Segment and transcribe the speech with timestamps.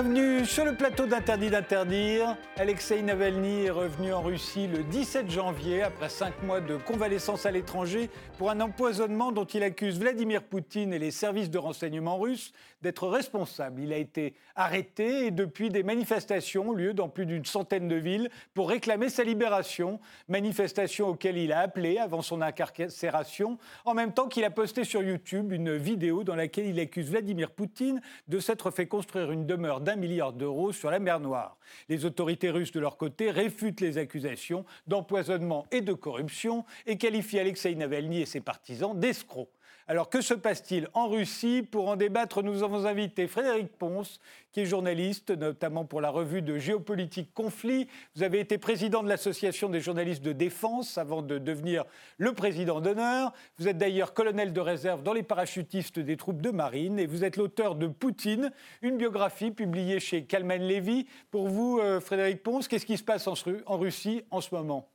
[0.00, 2.36] Bienvenue sur le plateau d'Interdit d'interdire.
[2.56, 7.50] Alexei Navalny est revenu en Russie le 17 janvier après cinq mois de convalescence à
[7.50, 8.08] l'étranger
[8.38, 13.08] pour un empoisonnement dont il accuse Vladimir Poutine et les services de renseignement russes d'être
[13.08, 13.82] responsables.
[13.82, 17.96] Il a été arrêté et depuis des manifestations ont lieu dans plus d'une centaine de
[17.96, 19.98] villes pour réclamer sa libération.
[20.28, 25.02] Manifestations auxquelles il a appelé avant son incarcération, en même temps qu'il a posté sur
[25.02, 29.80] YouTube une vidéo dans laquelle il accuse Vladimir Poutine de s'être fait construire une demeure
[29.88, 31.56] d'un milliard d'euros sur la mer Noire.
[31.88, 37.38] Les autorités russes, de leur côté, réfutent les accusations d'empoisonnement et de corruption et qualifient
[37.38, 39.48] Alexei Navalny et ses partisans d'escrocs.
[39.90, 41.62] Alors que se passe-t-il en Russie?
[41.62, 44.20] Pour en débattre, nous avons invité Frédéric Ponce,
[44.52, 47.88] qui est journaliste, notamment pour la revue de géopolitique Conflit.
[48.14, 51.86] Vous avez été président de l'Association des journalistes de défense avant de devenir
[52.18, 53.32] le président d'honneur.
[53.56, 57.24] Vous êtes d'ailleurs colonel de réserve dans les parachutistes des troupes de marine et vous
[57.24, 61.06] êtes l'auteur de Poutine, une biographie publiée chez Kalman Levy.
[61.30, 64.86] Pour vous, euh, Frédéric Ponce, qu'est-ce qui se passe en Russie en ce moment?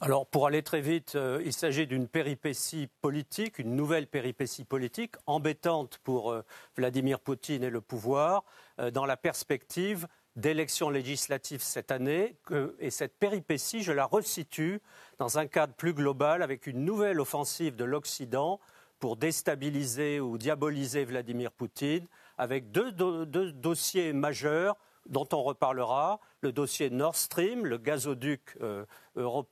[0.00, 5.16] Alors, pour aller très vite, euh, il s'agit d'une péripétie politique, une nouvelle péripétie politique,
[5.26, 6.44] embêtante pour euh,
[6.76, 8.44] Vladimir Poutine et le pouvoir,
[8.78, 12.36] euh, dans la perspective d'élections législatives cette année.
[12.78, 14.80] et cette péripétie, je la resitue
[15.18, 18.60] dans un cadre plus global avec une nouvelle offensive de l'Occident
[19.00, 24.76] pour déstabiliser ou diaboliser Vladimir Poutine, avec deux dossiers majeurs
[25.08, 28.84] dont on reparlera, le dossier Nord Stream, le gazoduc euh,
[29.16, 29.42] euh,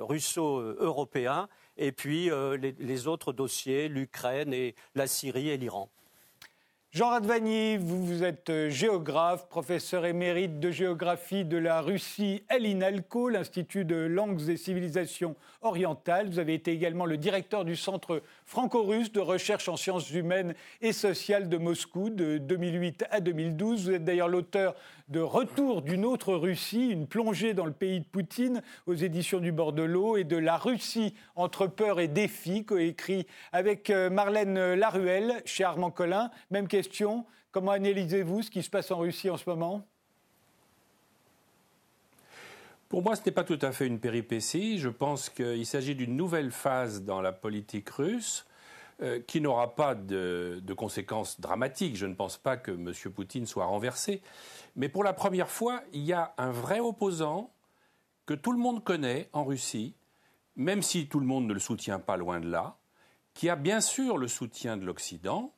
[0.00, 5.90] russo-européen, et puis euh, les, autres dossiers, l'Ukraine et la Syrie et l'Iran.
[6.94, 13.84] Jean Radvani, vous, êtes géographe, professeur émérite de géographie de la Russie à l'INALCO, l'Institut
[13.84, 16.28] de langues et civilisations orientales.
[16.28, 20.92] Vous avez été également le directeur du Centre franco-russe de recherche en sciences humaines et
[20.92, 23.86] sociales de Moscou de 2008 à 2012.
[23.86, 24.76] Vous êtes d'ailleurs l'auteur
[25.08, 29.52] de Retour d'une autre Russie, une plongée dans le pays de Poutine aux éditions du
[29.52, 34.74] bord de l'eau et de La Russie entre peur et défi, coécrit avec euh, Marlène
[34.74, 36.30] Laruelle chez Armand Collin.
[36.50, 39.86] Même question, comment analysez-vous ce qui se passe en Russie en ce moment?
[42.88, 44.78] Pour moi, ce n'est pas tout à fait une péripétie.
[44.78, 48.46] Je pense qu'il s'agit d'une nouvelle phase dans la politique russe
[49.02, 51.96] euh, qui n'aura pas de, conséquences dramatiques.
[51.96, 52.92] Je ne pense pas que M.
[53.12, 54.22] Poutine soit renversé.
[54.76, 57.52] Mais pour la première fois, il y a un vrai opposant
[58.26, 59.94] que tout le monde connaît en Russie,
[60.56, 62.76] même si tout le monde ne le soutient pas loin de là,
[63.34, 65.52] qui a bien sûr le soutien de l'Occident,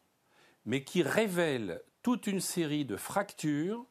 [0.65, 3.87] mais qui révèle toute une série de fractures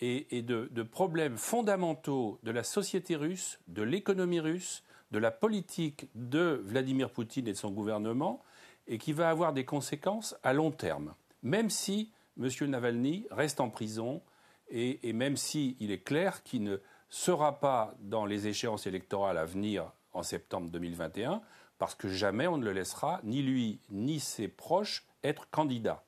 [0.00, 6.60] et, de, problèmes fondamentaux de la société russe, de l'économie russe, de la politique de
[6.64, 8.42] Vladimir Poutine et de son gouvernement,
[8.90, 12.48] et qui va avoir des conséquences à long terme, même si M.
[12.68, 14.20] Navalny reste en prison
[14.68, 16.76] et, même s'il est clair qu'il ne
[17.08, 21.40] sera pas dans les échéances électorales à venir en septembre 2021,
[21.78, 26.04] parce que jamais on ne le laissera, ni lui ni ses proches, être candidats.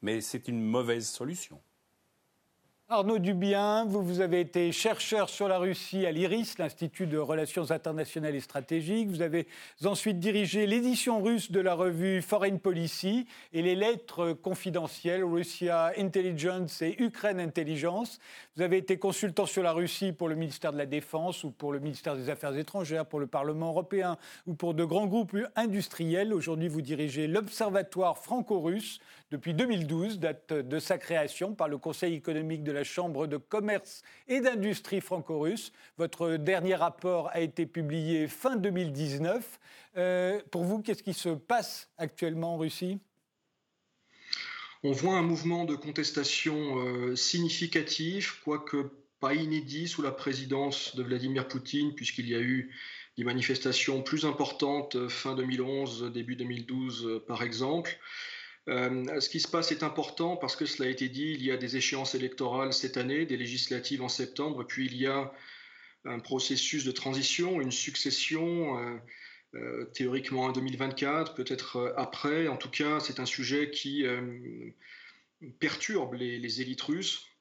[0.00, 1.60] Mais c'est une mauvaise solution.
[2.92, 7.70] Arnaud Dubien, vous, vous avez été chercheur sur la Russie à l'IRIS, l'Institut de Relations
[7.70, 9.08] internationales et stratégiques.
[9.08, 9.46] Vous avez
[9.86, 16.82] ensuite dirigé l'édition russe de la revue Foreign Policy et les lettres confidentielles Russia Intelligence
[16.82, 18.18] et Ukraine Intelligence.
[18.56, 21.72] Vous avez été consultant sur la Russie pour le ministère de la Défense ou pour
[21.72, 26.34] le ministère des Affaires étrangères, pour le Parlement européen ou pour de grands groupes industriels.
[26.34, 32.62] Aujourd'hui, vous dirigez l'Observatoire franco-russe depuis 2012, date de sa création par le Conseil économique
[32.62, 35.72] de la Chambre de commerce et d'industrie franco-russe.
[35.98, 39.60] Votre dernier rapport a été publié fin 2019.
[39.96, 42.98] Euh, pour vous, qu'est-ce qui se passe actuellement en Russie?
[44.82, 48.90] On voit un mouvement de contestation euh, significatif, quoique
[49.20, 52.74] pas inédit sous la présidence de Vladimir Poutine, puisqu'il y a eu
[53.16, 57.98] des manifestations plus importantes euh, fin 2011, début 2012 par exemple.
[58.68, 61.50] Euh, ce qui se passe est important parce que cela a été dit, il y
[61.50, 65.32] a des échéances électorales cette année, des législatives en septembre, puis il y a
[66.04, 68.98] un processus de transition, une succession, euh,
[69.54, 72.48] euh, théoriquement en 2024, peut-être après.
[72.48, 74.04] En tout cas, c'est un sujet qui
[75.58, 77.31] perturbe les, élites russes.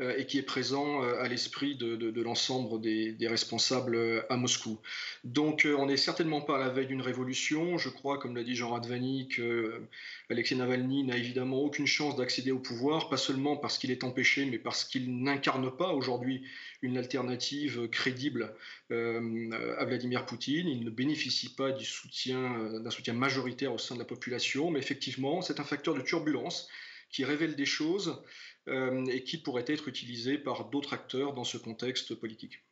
[0.00, 4.78] Euh, et qui est présent euh, à l'esprit de, l'ensemble des, responsables euh, à Moscou.
[5.24, 7.78] Donc on n'est certainement pas à la veille d'une révolution.
[7.78, 9.82] Je crois, comme l'a dit Jean Radvani, que
[10.30, 14.44] Alexei Navalny n'a évidemment aucune chance d'accéder au pouvoir, pas seulement parce qu'il est empêché,
[14.44, 16.44] mais parce qu'il n'incarne pas aujourd'hui
[16.82, 18.54] une alternative crédible
[18.90, 20.68] à Vladimir Poutine.
[20.68, 25.58] Il ne bénéficie pas d'un soutien majoritaire au sein de la population, mais effectivement, c'est
[25.58, 26.68] un facteur de turbulence
[27.10, 28.22] qui révèlent des choses
[28.66, 32.62] et qui pourraient être utilisées par d'autres acteurs dans ce contexte politique.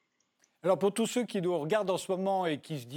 [0.66, 2.88] Alors pour tous ceux qui nous regardent en ce moment et qui,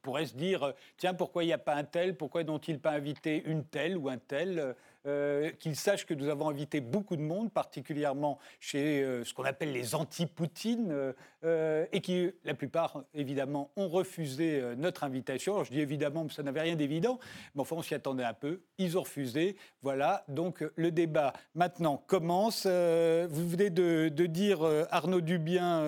[0.00, 3.42] pourraient se dire, tiens, pourquoi il n'y a pas un tel, pourquoi n'ont-ils pas invité
[3.44, 4.74] une telle ou un tel
[5.04, 9.44] euh, qu'ils sachent que nous avons invité beaucoup de monde, particulièrement chez euh, ce qu'on
[9.44, 11.14] appelle les anti-Poutine,
[11.44, 15.54] euh, et qui, la plupart, évidemment, ont refusé notre invitation.
[15.54, 17.18] Alors je dis évidemment, mais ça n'avait rien d'évident,
[17.54, 18.60] mais enfin, on s'y attendait un peu.
[18.78, 19.56] Ils ont refusé.
[19.82, 22.66] Voilà, donc le débat maintenant commence.
[22.66, 25.84] vous venez de, dire, Arnaud Dubien,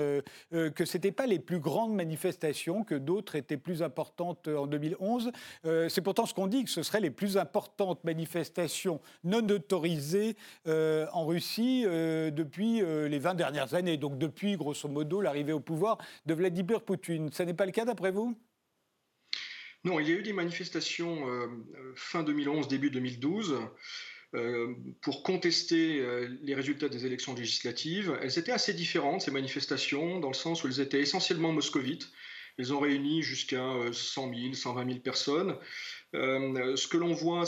[0.50, 5.32] que ce n'étaient pas les plus grandes manifestations, que d'autres étaient plus importantes en 2011.
[5.88, 10.37] C'est pourtant ce qu'on dit, que ce seraient les plus importantes manifestations non autorisée
[10.67, 15.39] euh, en Russie euh, depuis euh, les 20 dernières années, donc depuis grosso modo l'arrivée
[15.52, 17.31] au pouvoir de Vladimir Poutine.
[17.32, 18.37] Ce n'est pas le cas d'après vous?
[19.84, 21.26] Non, il y a eu des manifestations
[21.94, 23.56] fin 2011, début 2012.
[25.00, 26.04] pour contester
[26.42, 28.16] les résultats des élections législatives.
[28.22, 32.10] Elles étaient assez différentes, ces manifestations, dans le sens où elles étaient essentiellement moscovites.
[32.58, 35.56] Elles ont réuni jusqu'à 100 000, 120 000 personnes.
[36.12, 37.44] ce que l'on voit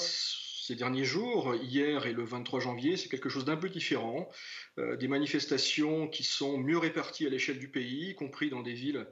[0.63, 4.31] ces derniers jours, hier et le 23 janvier, c'est quelque chose d'un peu différent.
[4.79, 8.73] Euh, des manifestations qui sont mieux réparties à l'échelle du pays, y compris dans des
[8.73, 9.09] villes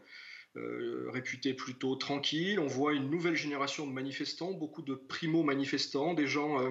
[0.56, 2.60] euh, réputées plutôt tranquilles.
[2.60, 6.70] On voit une nouvelle génération de manifestants, beaucoup de primo-manifestants, des gens euh,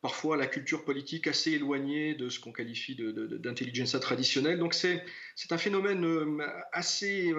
[0.00, 4.58] parfois à la culture politique assez éloignée de ce qu'on qualifie d'intelligence traditionnelle.
[4.58, 5.04] Donc c'est
[5.50, 6.40] un phénomène
[6.72, 7.34] assez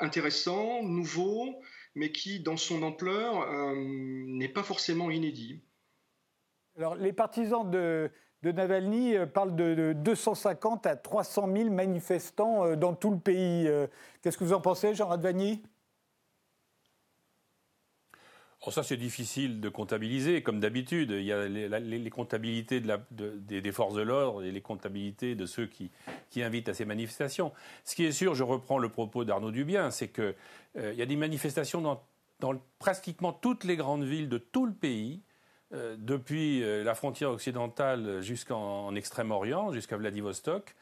[0.00, 1.62] intéressant, nouveau,
[1.94, 3.46] mais qui, dans son ampleur,
[3.76, 5.60] n'est pas forcément inédit.
[6.98, 8.10] Les partisans de,
[8.44, 13.66] Navalny euh, parlent de, 250 à 300 000 manifestants euh, dans tout le pays.
[13.66, 13.86] Euh,
[14.22, 15.62] qu'est-ce que vous en pensez, Jean Radvani?
[18.66, 21.10] Oh, ça, c'est difficile de comptabiliser, comme d'habitude.
[21.10, 25.90] Il y a les, comptabilités des, forces de l'ordre et les comptabilités de ceux qui,
[26.36, 27.52] invitent à ces manifestations.
[27.84, 30.34] Ce qui est sûr, je reprends le propos d'Arnaud Dubien, c'est qu'il
[30.76, 35.22] y a des manifestations dans, pratiquement toutes les grandes villes de tout le pays
[35.74, 40.74] euh, depuis euh, la frontière occidentale jusqu'en Extrême-Orient, jusqu'à Vladivostok,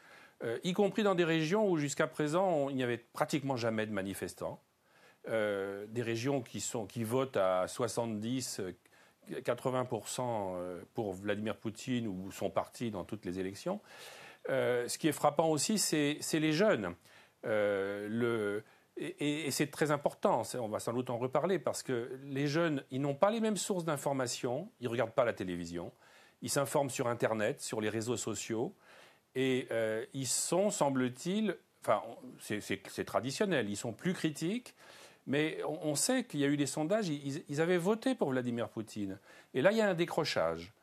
[0.43, 3.91] euh, y compris dans des régions où jusqu'à présent il n'y avait pratiquement jamais de
[3.91, 4.61] manifestants.
[5.27, 8.61] des régions qui, sont, qui votent à 70,
[9.29, 10.55] 80%
[10.93, 13.81] pour Vladimir Poutine ou son parti dans toutes les élections.
[14.47, 16.95] ce qui est frappant aussi, c'est les jeunes.
[18.97, 23.01] Et, c'est très important, on va sans doute en reparler, parce que les jeunes, ils
[23.01, 25.91] n'ont pas les mêmes sources d'information, ils ne regardent pas la télévision,
[26.41, 28.73] ils s'informent sur Internet, sur les réseaux sociaux,
[29.35, 32.01] et euh, ils sont, semble-t-il, enfin,
[32.39, 34.73] c'est traditionnel, ils sont plus critiques,
[35.27, 39.19] mais on, sait qu'il y a eu des sondages, ils, avaient voté pour Vladimir Poutine.
[39.53, 40.73] Et là, il y a un décrochage.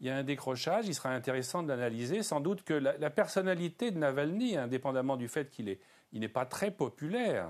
[0.00, 3.92] Il y a un décrochage, il sera intéressant d'analyser sans doute que la, la personnalité
[3.92, 5.78] de Navalny, indépendamment du fait qu'il est
[6.12, 7.48] il n'est pas très populaire.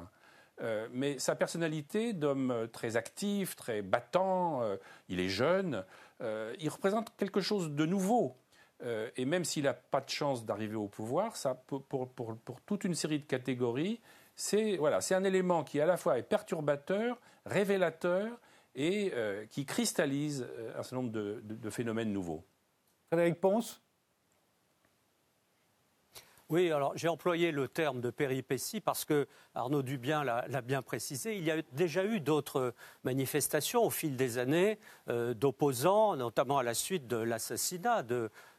[0.61, 4.77] Euh, mais sa personnalité d'homme très actif, très battant, euh,
[5.09, 5.85] il est jeune,
[6.21, 8.37] euh, il représente quelque chose de nouveau.
[9.17, 12.37] et même s'il n'a pas de chance d'arriver au pouvoir, ça, pour, pour,
[12.67, 14.01] toute une série de catégories,
[14.35, 18.41] c'est voilà, un élément qui à la fois est perturbateur, révélateur
[18.75, 19.13] et
[19.51, 22.43] qui cristallise un certain nombre de, de phénomènes nouveaux.
[23.13, 23.82] Frédéric Ponce?
[26.53, 31.35] Oui, alors j'ai employé le terme de péripétie parce que Arnaud Dubien l'a bien précisé.
[31.35, 34.79] Il y a déjà eu d'autres manifestations au fil des années
[35.09, 38.05] euh, d'opposants, notamment à la suite de l'assassinat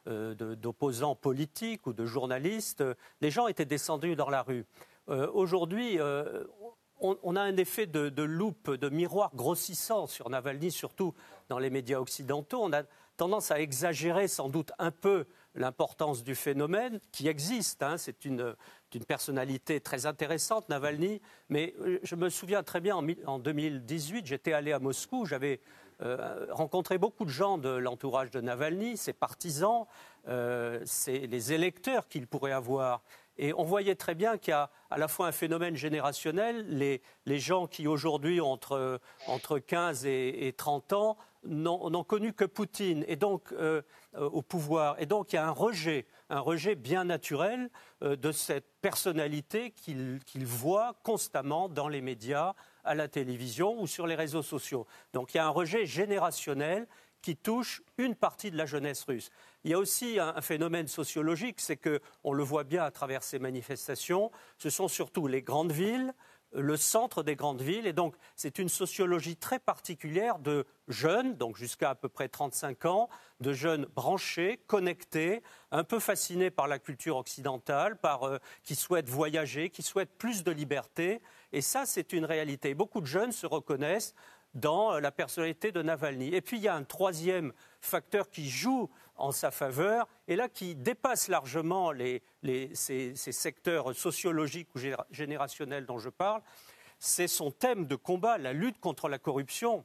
[0.08, 2.84] euh, d'opposants politiques ou de journalistes.
[3.22, 4.66] Les gens étaient descendus dans la rue.
[5.10, 6.00] Euh, aujourd'hui,
[7.00, 11.14] on, a un effet de, de, loupe, de miroir grossissant sur Navalny, surtout
[11.48, 12.64] dans les médias occidentaux.
[12.64, 12.82] On a
[13.18, 17.84] tendance à exagérer sans doute un peu l'importance du phénomène qui existe.
[17.84, 17.98] Hein.
[17.98, 18.56] c'est une,
[19.08, 21.22] personnalité très intéressante, Navalny.
[21.50, 22.96] Mais euh, je me souviens très bien,
[23.26, 25.62] en, 2018, j'étais allé à Moscou, j'avais
[26.02, 29.86] euh, rencontré beaucoup de gens de l'entourage de Navalny, ses partisans,
[30.28, 33.04] euh, les électeurs qu'il pourrait avoir.
[33.38, 37.40] Et on voyait très bien qu'il y a à la fois un phénomène générationnel, les,
[37.40, 43.04] gens qui aujourd'hui ont entre, entre 15 et, et 30 ans n'ont connu que Poutine
[43.08, 43.82] et donc euh,
[44.14, 44.96] au pouvoir.
[45.00, 47.70] Et donc il y a un rejet, un rejet bien naturel
[48.02, 54.08] euh, de cette personnalité qu'ils voient constamment dans les médias, à la télévision ou sur
[54.08, 54.86] les réseaux sociaux.
[55.14, 56.88] Donc il y a un rejet générationnel
[57.24, 59.32] qui touche une partie de la jeunesse russe.
[59.64, 63.24] Il y a aussi un, phénomène sociologique, c'est que on le voit bien à travers
[63.24, 64.30] ces manifestations.
[64.58, 66.14] Ce sont surtout les grandes villes,
[66.54, 67.88] le centre des grandes villes.
[67.88, 72.86] Et donc, c'est une sociologie très particulière de jeunes, donc jusqu'à à peu près 35
[72.86, 75.42] ans, de jeunes branchés, connectés,
[75.72, 80.44] un peu fascinés par la culture occidentale, par, euh, qui souhaitent voyager, qui souhaitent plus
[80.44, 81.22] de liberté.
[81.52, 82.74] Et ça, c'est une réalité.
[82.74, 84.14] Beaucoup de jeunes se reconnaissent
[84.54, 86.34] dans la personnalité de Navalny.
[86.34, 88.90] Et puis, il y a un troisième facteur qui joue
[89.24, 91.94] en sa faveur, et là qui dépasse largement
[92.74, 94.80] ces, secteurs sociologiques ou
[95.12, 96.42] générationnels dont je parle,
[97.00, 99.84] c'est son thème de combat, la lutte contre la corruption.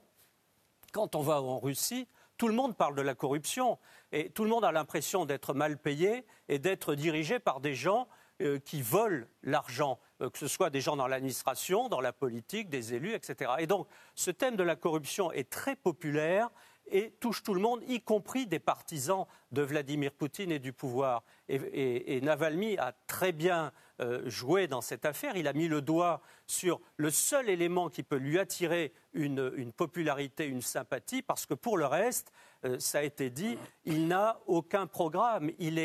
[0.93, 3.79] Quand on va en Russie, tout le monde parle de la corruption
[4.13, 8.09] et tout le monde a l'impression d'être mal payé et d'être dirigé par des gens
[8.41, 12.69] euh, qui volent l'argent, euh, que ce soit des gens dans l'administration, dans la politique,
[12.69, 13.53] des élus, etc.
[13.59, 16.51] Et donc, ce thème de la corruption est très populaire
[16.91, 21.23] et touche tout le monde, y compris des partisans de Vladimir Poutine et du pouvoir.
[21.49, 25.37] Et, Navalny a très bien euh, joué dans cette affaire.
[25.37, 30.47] Il a mis le doigt sur le seul élément qui peut lui attirer une, popularité,
[30.47, 32.33] une sympathie, parce que pour le reste,
[32.65, 35.51] euh, ça a été dit, il n'a aucun programme.
[35.59, 35.79] Il,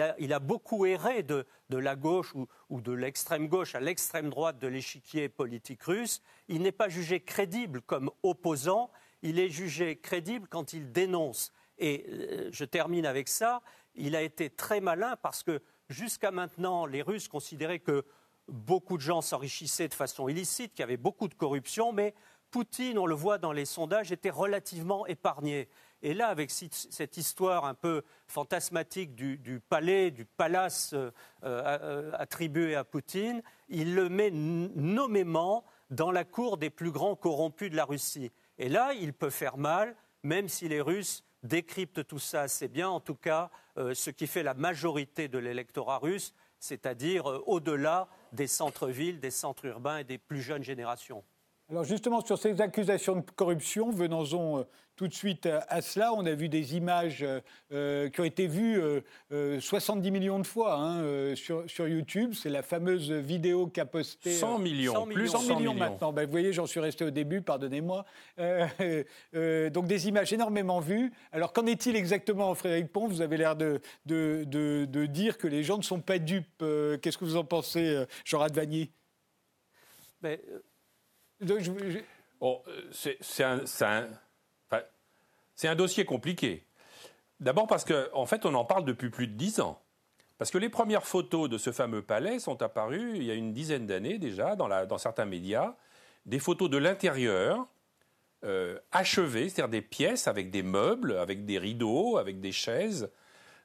[0.00, 2.34] a, beaucoup erré de, la gauche
[2.70, 6.22] ou de l'extrême gauche à l'extrême droite de l'échiquier politique russe.
[6.48, 8.90] Il n'est pas jugé crédible comme opposant
[9.22, 11.52] il est jugé crédible quand il dénonce.
[11.78, 13.62] Et euh, je termine avec ça,
[13.94, 18.04] il a été très malin parce que jusqu'à maintenant, les Russes considéraient que
[18.48, 22.14] beaucoup de gens s'enrichissaient de façon illicite, qu'il y avait beaucoup de corruption, mais
[22.50, 25.68] Poutine, on le voit dans les sondages, était relativement épargné.
[26.02, 31.10] Et là, avec cette histoire un peu fantasmatique du, palais, du palace euh,
[31.44, 37.70] euh, attribué à Poutine, il le met nommément dans la cour des plus grands corrompus
[37.70, 38.32] de la Russie.
[38.60, 42.90] Et là, il peut faire mal, même si les Russes décryptent tout ça assez bien.
[42.90, 48.06] En tout cas, euh, ce qui fait la majorité de l'électorat russe, c'est-à-dire euh, au-delà
[48.32, 51.24] des centres-villes, des centres urbains et des plus jeunes générations.
[51.70, 54.62] Alors justement, sur ces accusations de corruption, venons-en euh,
[54.96, 56.12] tout de suite à, cela.
[56.14, 57.40] On a vu des images euh,
[57.72, 58.82] euh, qui ont été vues
[59.30, 62.32] 70 millions de fois hein, sur, sur, YouTube.
[62.34, 64.32] C'est la fameuse vidéo qu'a postée...
[64.32, 66.12] 100 millions, plus 100 millions, maintenant.
[66.12, 68.04] Ben, vous voyez, j'en suis resté au début, pardonnez-moi.
[69.72, 71.12] donc des images énormément vues.
[71.30, 73.06] Alors qu'en est-il exactement, Frédéric Pont?
[73.06, 76.64] Vous avez l'air de, de, de, dire que les gens ne sont pas dupes.
[77.00, 78.90] Qu'est-ce que vous en pensez, Jean Radvanier
[82.92, 86.64] c'est un, dossier compliqué.
[87.40, 89.80] D'abord parce qu'en en fait, on en parle depuis plus de dix ans.
[90.38, 93.52] Parce que les premières photos de ce fameux palais sont apparues il y a une
[93.52, 95.74] dizaine d'années déjà dans, certains médias.
[96.26, 97.66] Des photos de l'intérieur,
[98.44, 103.10] euh, achevées, c'est-à-dire des pièces avec des meubles, avec des rideaux, avec des chaises.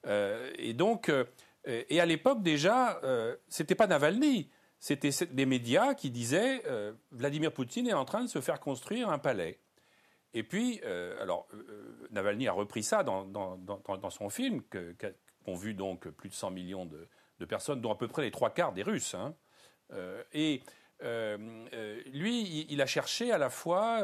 [0.05, 1.25] Euh, et donc, euh,
[1.65, 3.01] et à l'époque déjà,
[3.47, 8.29] c'était pas Navalny c'était des médias qui disaient euh, Vladimir Poutine est en train de
[8.29, 9.59] se faire construire un palais.
[10.33, 16.09] Et puis, euh, alors, euh, Navalny a repris ça dans, son film, qu'ont vu donc
[16.09, 19.15] plus de 100 millions de, personnes, dont à peu près les trois quarts des Russes.
[19.15, 19.35] Hein.
[20.33, 20.61] et
[22.11, 24.01] lui, il, a cherché à la fois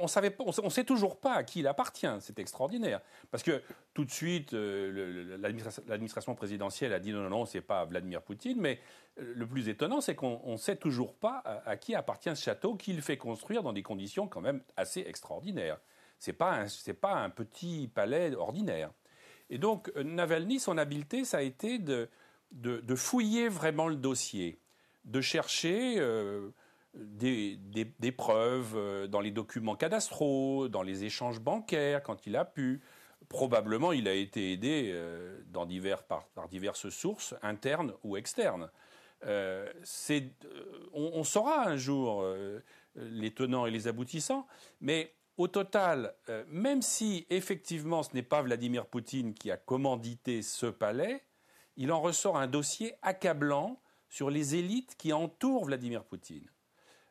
[0.00, 2.08] on ne sait toujours pas à qui il appartient.
[2.20, 3.00] C'est extraordinaire.
[3.30, 3.62] Parce que
[3.94, 5.38] tout de suite, euh,
[5.86, 8.60] l'administration présidentielle a dit non, non, non, c'est pas Vladimir Poutine.
[8.60, 8.80] Mais
[9.20, 12.74] euh, le plus étonnant, c'est qu'on ne sait toujours pas à, qui appartient ce château
[12.74, 15.78] qu'il fait construire dans des conditions quand même assez extraordinaires.
[16.18, 16.64] Ce n'est pas,
[17.00, 18.90] pas, un petit palais ordinaire.
[19.48, 22.08] Et donc, euh, Navalny, son habileté, ça a été de,
[22.50, 24.58] de, fouiller vraiment le dossier,
[25.04, 25.98] de chercher
[26.98, 32.82] des, preuves euh, dans les documents cadastraux, dans les échanges bancaires quand il a pu.
[33.28, 38.70] Probablement, il a été aidé euh, dans divers, par, diverses sources, internes ou externes.
[39.26, 39.70] Euh,
[40.92, 42.24] on, on, saura un jour
[42.94, 44.46] les tenants et les aboutissants,
[44.80, 46.14] mais au total,
[46.48, 51.24] même si effectivement ce n'est pas Vladimir Poutine qui a commandité ce palais,
[51.76, 56.48] il en ressort un dossier accablant sur les élites qui entourent Vladimir Poutine.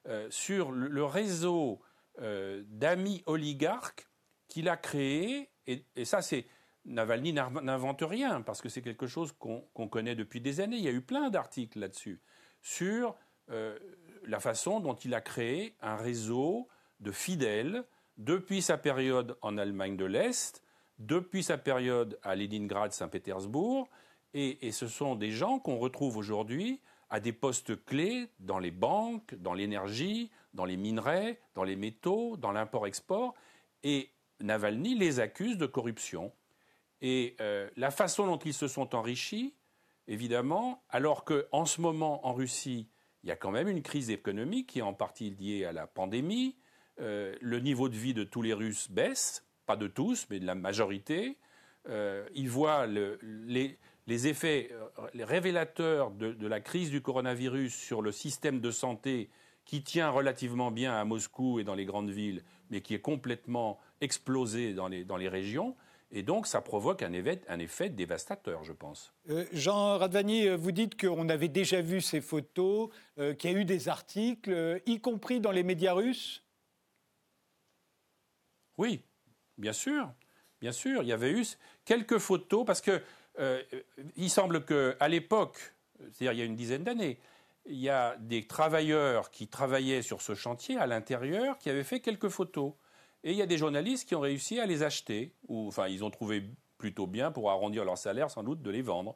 [0.08, 1.82] Euh, sur le réseau
[2.22, 4.08] euh, d'amis oligarques
[4.48, 6.46] qu'il a créé, et, ça c'est...
[6.86, 10.78] Navalny n'invente rien, parce que c'est quelque chose qu'on connaît depuis des années.
[10.78, 12.22] Il y a eu plein d'articles là-dessus,
[12.62, 13.18] sur
[13.50, 13.78] euh,
[14.24, 16.70] la façon dont il a créé un réseau
[17.02, 17.84] de fidèles
[18.16, 20.64] depuis sa période en Allemagne de l'Est,
[20.98, 23.90] depuis sa période à Leningrad, Saint-Pétersbourg,
[24.34, 29.36] et, ce sont des gens qu'on retrouve aujourd'hui à des postes clés dans les banques,
[29.36, 33.34] dans l'énergie, dans les minerais, dans les métaux, dans l'import-export.
[33.84, 34.12] Et
[34.42, 36.32] Navalny les accuse de corruption.
[37.02, 39.54] Et euh, la façon dont ils se sont enrichis,
[40.08, 42.90] évidemment, alors qu'en ce moment, en Russie,
[43.24, 45.88] il y a quand même une crise économique qui est en partie liée à la
[45.88, 46.56] pandémie.
[47.00, 50.46] Euh, le niveau de vie de tous les Russes baisse, pas de tous, mais de
[50.46, 51.38] la majorité.
[51.90, 54.72] Euh, ils voient les, effets
[55.14, 59.30] les révélateurs de, la crise du coronavirus sur le système de santé
[59.66, 63.80] qui tient relativement bien à Moscou et dans les grandes villes, mais qui est complètement
[64.00, 65.76] explosé dans les, dans les régions.
[66.10, 67.12] Et donc, ça provoque un,
[67.50, 69.14] un effet dévastateur, je pense.
[69.30, 72.90] Euh, Jean Radvani, vous dites qu'on avait déjà vu ces photos,
[73.38, 76.46] qu'il y a eu des articles, y compris dans les médias russes?
[78.78, 79.02] Oui,
[79.58, 80.12] bien sûr,
[80.62, 81.02] bien sûr.
[81.02, 81.44] Il y avait eu
[81.84, 83.02] quelques photos parce que
[83.39, 83.62] euh,
[84.15, 87.20] il semble qu'à l'époque, c'est-à-dire il y a une dizaine d'années,
[87.65, 92.00] il y a des travailleurs qui travaillaient sur ce chantier à l'intérieur qui avaient fait
[92.00, 92.74] quelques photos.
[93.24, 96.03] Et il y a des journalistes qui ont réussi à les acheter, ou enfin ils
[96.03, 96.44] ont trouvé
[96.77, 99.15] plutôt bien pour arrondir leur salaire sans doute de les vendre.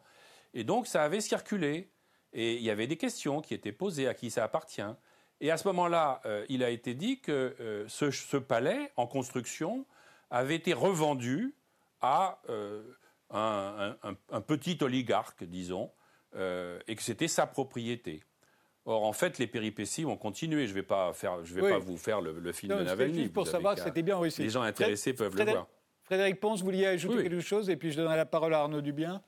[0.54, 1.90] Et donc ça avait circulé.
[2.34, 4.82] Et il y avait des questions qui étaient posées à qui ça appartient.
[5.42, 9.86] Et à ce moment-là, euh, il a été dit que euh, ce, palais en construction
[10.30, 11.54] avait été revendu
[12.00, 12.42] à
[13.32, 15.92] un, petit oligarque, disons,
[16.36, 18.24] et que c'était sa propriété.
[18.86, 20.66] Or, en fait, les péripéties vont continuer.
[20.66, 23.30] Je ne vais pas, faire, je vais pas vous faire le, film de Navalny.
[23.30, 24.42] Pour savoir que c'était bien réussi.
[24.42, 25.68] Les gens intéressés peuvent le voir.
[26.04, 28.82] Frédéric Ponce, vous vouliez ajouter quelque chose et puis je donnerai la parole à Arnaud
[28.82, 29.22] Dubien.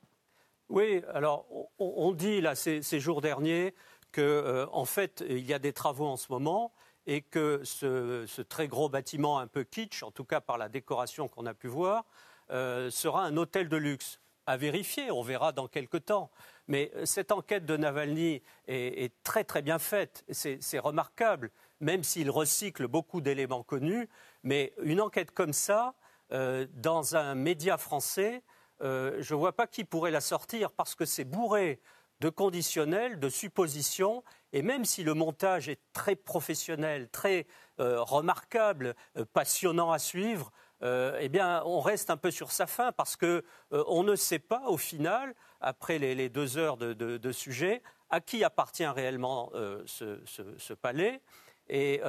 [0.68, 1.46] Oui, alors
[1.78, 3.74] on, dit là ces, ces jours derniers
[4.12, 6.74] qu'en euh, en fait, il y a des travaux en ce moment
[7.06, 11.28] et que ce, très gros bâtiment un peu kitsch, en tout cas par la décoration
[11.28, 12.06] qu'on a pu voir,
[12.54, 14.20] euh, sera un hôtel de luxe.
[14.46, 16.32] À vérifier, on verra dans quelques temps.
[16.68, 20.24] Mais euh, cette enquête de Navalny est, très très bien faite.
[20.30, 24.10] C'est remarquable, même s'il recycle beaucoup d'éléments connus.
[24.44, 25.96] Mais une enquête comme ça,
[26.30, 28.42] dans un média français,
[28.82, 31.80] je ne vois pas qui pourrait la sortir parce que c'est bourré
[32.24, 37.48] de conditionnel, de suppositions, et même si le montage est très professionnel, très
[37.82, 40.52] euh, remarquable, euh, passionnant à suivre,
[40.84, 44.40] euh, eh bien, on reste un peu sur sa fin parce que on ne sait
[44.40, 49.52] pas au final, après les, deux heures de, sujet, à qui appartient réellement
[49.86, 51.22] ce, palais.
[51.70, 52.02] Et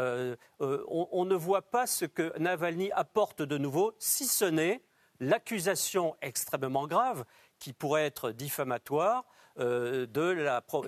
[0.59, 4.83] on, ne voit pas ce que Navalny apporte de nouveau, si ce n'est
[5.21, 7.25] l'accusation extrêmement grave
[7.59, 9.25] qui pourrait être diffamatoire
[9.59, 10.23] euh, de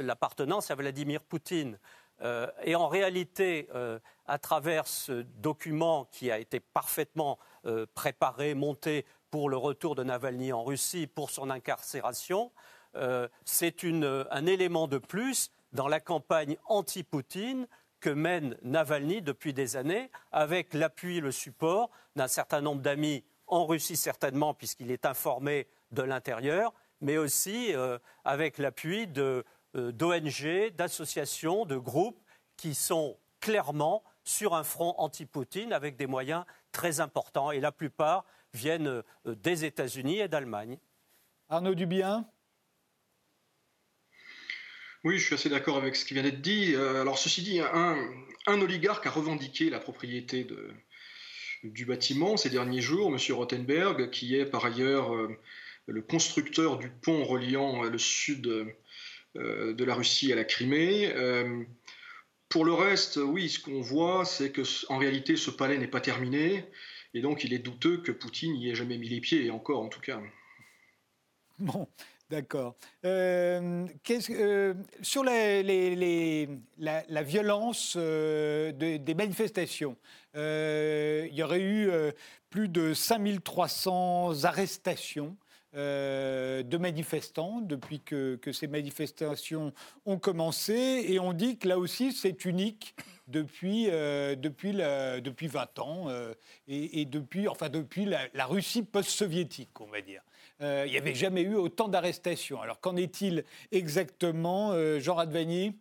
[0.00, 1.78] l'appartenance à Vladimir Poutine.
[2.22, 7.38] Euh, et en réalité, euh, à travers ce document qui a été parfaitement
[7.94, 12.52] préparé, monté pour le retour de Navalny en Russie, pour son incarcération,
[13.44, 17.66] c'est un élément de plus dans la campagne anti-Poutine
[18.00, 23.24] que mène Navalny depuis des années, avec l'appui et le support d'un certain nombre d'amis
[23.46, 29.42] en Russie certainement, puisqu'il est informé de l'intérieur, mais aussi euh, avec l'appui euh,
[29.74, 32.20] d'ONG, d'associations, de groupes
[32.56, 36.44] qui sont clairement sur un front anti-Poutine avec des moyens
[36.76, 37.50] très importants.
[37.50, 40.78] Et la plupart viennent euh, des États-Unis et d'Allemagne.
[41.48, 42.26] Arnaud Dubien
[45.04, 46.74] oui, je suis assez d'accord avec ce qui vient d'être dit.
[46.74, 47.96] Alors, ceci dit, un,
[48.48, 50.48] oligarque a revendiqué la propriété
[51.62, 53.36] du bâtiment ces derniers jours, M.
[53.36, 55.12] Rothenberg, qui est par ailleurs
[55.86, 58.46] le constructeur du pont reliant euh, le sud
[59.36, 61.12] euh, de la Russie à la Crimée.
[62.46, 65.86] Euh, pour le reste, oui, ce qu'on voit, c'est que en réalité, ce palais n'est
[65.88, 66.64] pas terminé,
[67.14, 69.82] et donc il est douteux que Poutine y ait jamais mis les pieds, et encore
[69.82, 70.20] en tout cas.
[71.58, 71.88] Bon,
[72.30, 72.76] d'accord.
[75.02, 79.96] sur les, la, violence des manifestations,
[80.34, 81.90] il y aurait eu
[82.50, 85.36] plus de 5300 arrestations.
[85.74, 89.72] Euh, de manifestants depuis que, ces manifestations
[90.06, 91.04] ont commencé.
[91.08, 92.94] Et on dit que là aussi, c'est unique
[93.26, 96.32] depuis, euh, depuis, depuis 20 ans euh,
[96.68, 100.22] et, depuis, enfin, depuis la, Russie post-soviétique, on va dire.
[100.60, 102.62] il n'y avait jamais eu autant d'arrestations.
[102.62, 105.74] Alors qu'en est-il exactement, Jean Radvani?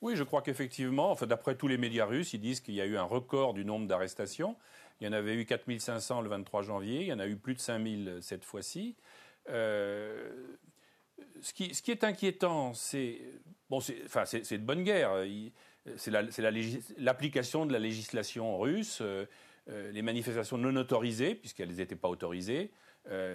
[0.00, 2.86] Oui, je crois qu'effectivement, enfin, d'après tous les médias russes, ils disent qu'il y a
[2.86, 4.56] eu un record du nombre d'arrestations.
[5.00, 7.54] Il y en avait eu 4500 le 23 janvier, il y en a eu plus
[7.54, 8.96] de 5000 cette fois-ci.
[9.50, 10.30] Euh,
[11.40, 13.20] ce, qui, est inquiétant, c'est
[13.70, 15.24] bon, enfin, de bonne guerre.
[15.96, 16.10] C'est
[16.98, 18.98] l'application de la législation russe.
[19.00, 19.26] Euh,
[19.70, 22.70] euh, les manifestations non autorisées, puisqu'elles n'étaient pas autorisées,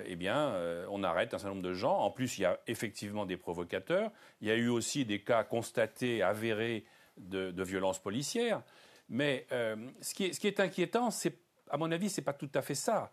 [0.06, 0.56] eh bien,
[0.92, 1.98] on arrête un certain nombre de gens.
[1.98, 4.12] En plus, il y a effectivement des provocateurs.
[4.42, 6.86] Il y a eu aussi des cas constatés, avérés
[7.18, 8.62] de, de violences policières.
[9.10, 11.36] Mais ce qui, est, ce, qui est, inquiétant, c'est
[11.74, 13.12] à mon avis, ce n'est pas tout à fait ça.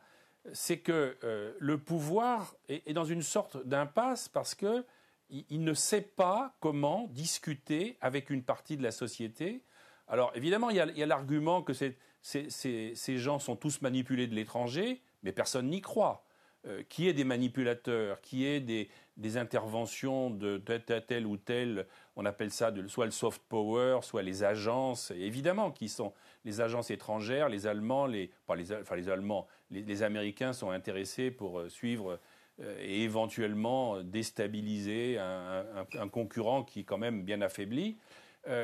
[0.52, 4.84] C'est que euh, le pouvoir est, dans une sorte d'impasse parce que
[5.30, 9.62] il, ne sait pas comment discuter avec une partie de la société.
[10.08, 15.32] Alors évidemment, il y a, l'argument que ces gens sont tous manipulés de l'étranger, mais
[15.32, 16.26] personne n'y croit.
[16.66, 18.90] Euh, qui est des manipulateurs, qui est des,
[19.38, 25.10] interventions de tel, ou tel, on appelle ça soit le soft power, soit les agences,
[25.12, 26.12] évidemment, qui sont
[26.44, 31.68] les agences étrangères, les Allemands, les, enfin les Allemands, les, Américains sont intéressés pour euh,
[31.68, 32.18] suivre
[32.60, 37.98] euh, et éventuellement déstabiliser un, concurrent qui est quand même bien affaibli.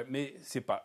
[0.09, 0.85] mais c'est pas,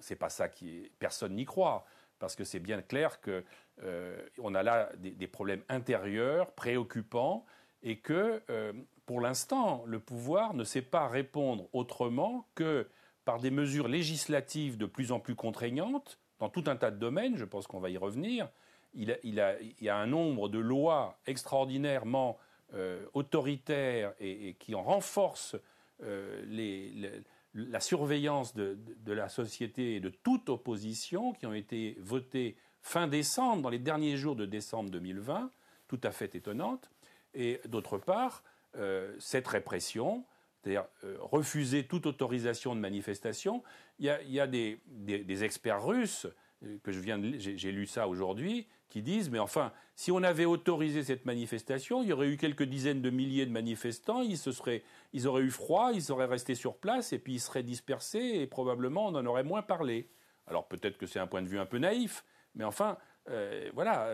[0.00, 1.86] c'est pas ça qui personne n'y croit
[2.18, 3.44] parce que c'est bien clair que
[3.82, 7.44] euh, on a là des, problèmes intérieurs préoccupants
[7.82, 8.72] et que, euh,
[9.06, 12.88] pour l'instant, le pouvoir ne sait pas répondre autrement que
[13.24, 17.36] par des mesures législatives de plus en plus contraignantes dans tout un tas de domaines,
[17.36, 18.48] je pense qu'on va y revenir.
[18.94, 22.38] Il, y a un nombre de lois extraordinairement
[22.74, 25.56] euh, autoritaires et, qui en renforcent
[26.00, 33.08] la surveillance de, de, la société et de toute opposition qui ont été votées fin
[33.08, 35.50] décembre, dans les derniers jours de décembre 2020,
[35.88, 36.90] tout à fait étonnante.
[37.34, 38.42] Et d'autre part,
[38.76, 40.24] euh, cette répression,
[40.62, 43.62] c'est-à-dire euh, refuser toute autorisation de manifestation,
[43.98, 46.26] il y a, des, experts russes
[46.64, 50.46] euh, que je viens j'ai lu ça aujourd'hui, qui disent mais enfin, si on avait
[50.46, 54.50] autorisé cette manifestation, il y aurait eu quelques dizaines de milliers de manifestants, ils se
[54.50, 58.18] seraient, ils auraient eu froid, ils auraient resté sur place et puis ils seraient dispersés
[58.18, 60.08] et probablement on en aurait moins parlé.
[60.46, 62.96] Alors peut-être que c'est un point de vue un peu naïf, mais enfin,
[63.28, 64.08] euh, voilà,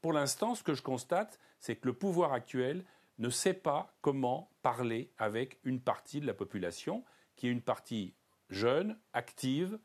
[0.00, 2.84] pour l'instant, ce que je constate, c'est que le pouvoir actuel
[3.18, 7.04] ne sait pas comment parler avec une partie de la population,
[7.36, 8.14] qui est une partie
[8.50, 9.78] jeune, active,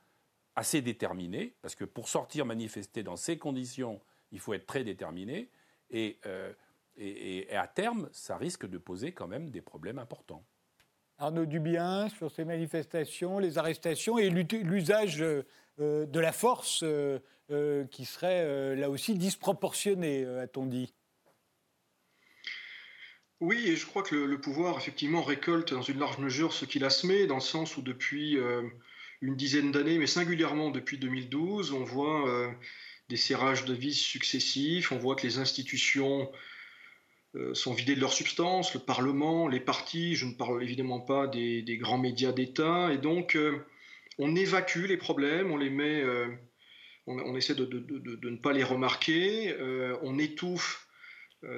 [0.56, 5.50] assez déterminée, parce que pour sortir manifester dans ces conditions, il faut être très déterminé,
[5.90, 6.54] et, euh,
[7.52, 10.44] à terme, ça risque de poser quand même des problèmes importants.
[11.20, 16.84] Arnaud Dubien, sur ces manifestations, les arrestations et l'usage de la force
[17.50, 20.94] euh, qui serait euh, là aussi disproportionné, euh, a-t-on dit?
[23.40, 26.84] Oui, et je crois que le, pouvoir, effectivement, récolte dans une large mesure ce qu'il
[26.84, 28.38] a semé, dans le sens où depuis
[29.22, 32.26] une dizaine d'années, mais singulièrement depuis 2012, on voit
[33.10, 36.32] des serrages de vis successifs, on voit que les institutions
[37.54, 41.78] sont vidées de leur substance, le Parlement, les partis, je ne parle évidemment pas des,
[41.80, 43.38] grands médias d'État, et donc
[44.18, 46.04] on évacue les problèmes, on les met
[47.08, 47.66] on, essaie de,
[48.30, 50.87] ne pas les remarquer, euh, on étouffe euh,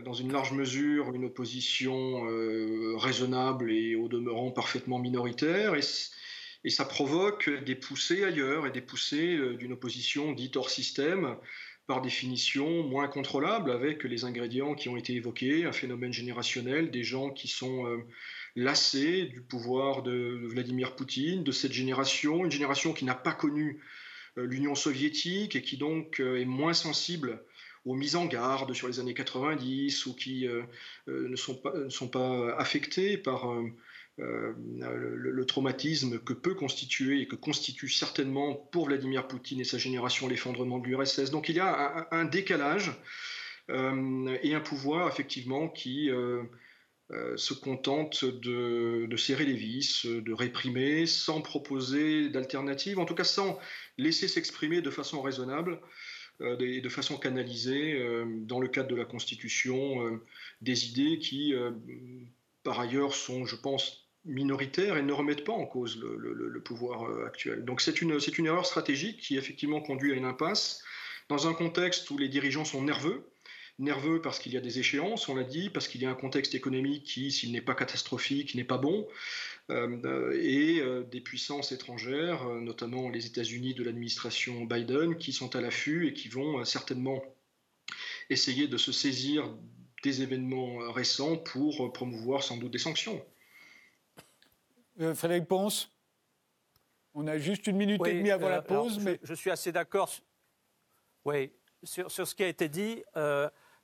[0.03, 6.85] dans une large mesure une opposition euh, raisonnable et au demeurant parfaitement minoritaire, et, ça
[6.85, 11.37] provoque des poussées ailleurs et des poussées d'une opposition dite hors système,
[11.87, 17.03] par définition moins contrôlable, avec les ingrédients qui ont été évoqués, un phénomène générationnel, des
[17.03, 17.85] gens qui sont
[18.55, 23.79] lassés du pouvoir de Vladimir Poutine, de cette génération, une génération qui n'a pas connu
[24.37, 27.43] euh, l'Union soviétique et qui donc euh, est moins sensible
[27.89, 30.61] aux mises en garde sur les années 90 ou qui euh,
[31.07, 33.51] ne, sont pas, ne affectés par
[34.17, 40.27] le, traumatisme que peut constituer et que constitue certainement pour Vladimir Poutine et sa génération
[40.27, 41.31] l'effondrement de l'URSS.
[41.31, 42.91] Donc il y a un, décalage
[43.69, 46.11] et un pouvoir effectivement qui
[47.09, 53.57] se contente de, serrer les vis, de réprimer sans proposer d'alternative, en tout cas sans
[53.97, 55.85] laisser s'exprimer de façon raisonnable euh,
[56.41, 60.23] et de façon canalisée euh, dans le cadre de la Constitution euh,
[60.61, 61.53] des idées qui,
[62.63, 67.63] par ailleurs, sont, je pense, minoritaires et ne remettent pas en cause le, pouvoir actuel.
[67.63, 70.83] Donc c'est une, une erreur stratégique qui effectivement conduit à une impasse
[71.29, 73.23] dans un contexte où les dirigeants sont nerveux,
[73.79, 76.15] nerveux parce qu'il y a des échéances, on l'a dit, parce qu'il y a un
[76.15, 79.13] contexte économique qui, s'il n'est pas catastrophique, n'est pas bon, euh,
[79.69, 85.61] et euh, des puissances étrangères, euh, notamment les États-Unis de l'administration Biden, qui sont à
[85.61, 87.21] l'affût et qui vont certainement
[88.29, 89.49] essayer de se saisir
[90.03, 93.23] des événements récents pour promouvoir sans doute des sanctions.
[95.15, 95.89] Frédéric Ponce
[97.15, 98.99] on a juste une minute et demie avant la pause.
[98.99, 99.19] mais...
[99.23, 100.09] Je, suis assez d'accord
[101.25, 101.51] oui,
[101.83, 103.03] sur, sur, ce qui a été dit.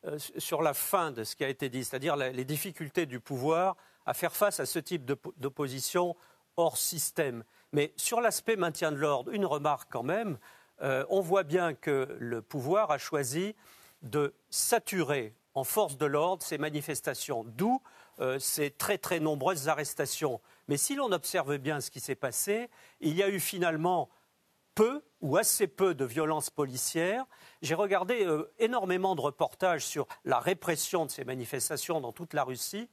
[0.06, 3.76] Euh, sur la fin de ce qui a été dit, c'est-à-dire les difficultés du pouvoir
[4.06, 5.06] à faire face à ce type
[5.38, 6.16] d'opposition
[6.58, 7.44] hors système.
[7.72, 10.38] Mais sur l'aspect maintien de l'ordre, une remarque quand même,
[10.82, 13.56] euh, on voit bien que le pouvoir a choisi
[14.02, 17.82] de saturer en force de l'ordre ces manifestations, d'où
[18.20, 20.42] euh, ces très très nombreuses arrestations.
[20.68, 24.10] Mais si l'on observe bien ce qui s'est passé, il y a eu finalement
[24.76, 27.26] peu ou assez peu de violences policières.
[27.62, 32.44] J'ai regardé euh, énormément de reportages sur la répression de ces manifestations dans toute la
[32.44, 32.90] Russie.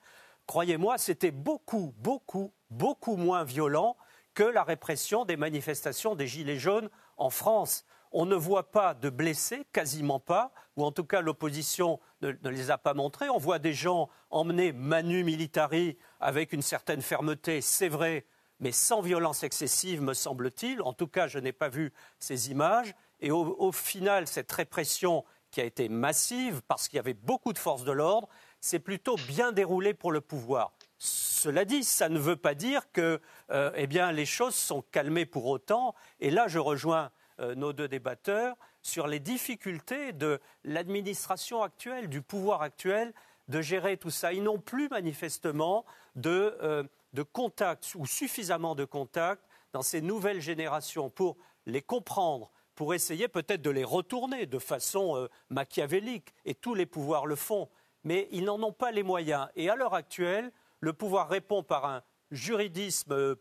[0.53, 3.97] Croyez-moi, c'était beaucoup, beaucoup, beaucoup moins violent
[4.35, 7.87] que la répression des manifestations des Gilets jaunes en France.
[8.11, 12.71] On ne voit pas de blessés, quasiment pas, ou en tout cas l'opposition ne, les
[12.71, 13.31] a pas montrés.
[13.31, 18.27] On voit des gens emmenés manu militari avec une certaine fermeté, c'est vrai,
[18.61, 20.83] mais sans violence excessive, me semble-t-il.
[20.83, 22.95] En tout cas, je n'ai pas vu ces images.
[23.21, 27.59] Et au, final, cette répression qui a été massive, parce qu'il y avait beaucoup de
[27.59, 28.29] forces de l'ordre,
[28.63, 30.73] s'est plutôt bien déroulée pour le pouvoir.
[30.99, 33.21] Cela dit, ça ne veut pas dire que
[33.51, 35.97] euh, eh les choses sont calmées pour autant.
[36.21, 42.23] Et là, je rejoins euh, nos deux débatteurs sur les difficultés de l'administration actuelle, du
[42.23, 43.13] pouvoir actuel,
[43.49, 44.33] de gérer tout ça.
[44.33, 46.85] Ils n'ont plus manifestement de, euh,
[47.33, 53.63] contacts ou suffisamment de contacts dans ces nouvelles générations pour les comprendre, pour essayer peut-être
[53.63, 56.33] de les retourner de façon machiavélique.
[56.45, 57.69] Et tous les pouvoirs le font.
[58.05, 59.49] Mais ils n'en ont pas les moyens.
[59.57, 63.37] Et à l'heure actuelle, le pouvoir répond par un juridisme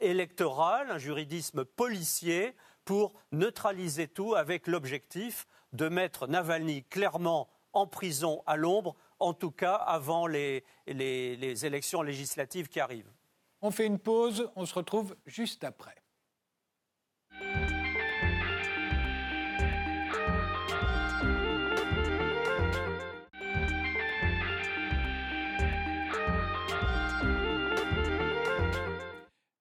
[0.00, 8.42] électoral, un juridisme policier, pour neutraliser tout avec l'objectif de mettre Navalny clairement en prison
[8.46, 13.10] à l'ombre, en tout cas avant les, les élections législatives qui arrivent.
[13.62, 16.03] On fait une pause, on se retrouve juste après.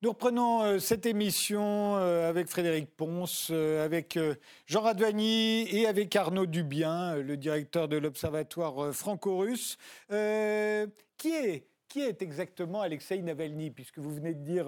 [0.03, 4.19] Nous reprenons euh, cette émission euh, avec Frédéric Ponce, euh, avec
[4.65, 9.77] Jean Radvani et avec Arnaud Dubien, le directeur de l'Observatoire franco-russe.
[10.09, 13.71] qui, est, exactement Alexei Navalny?
[13.71, 14.65] Puisque vous venez de dire,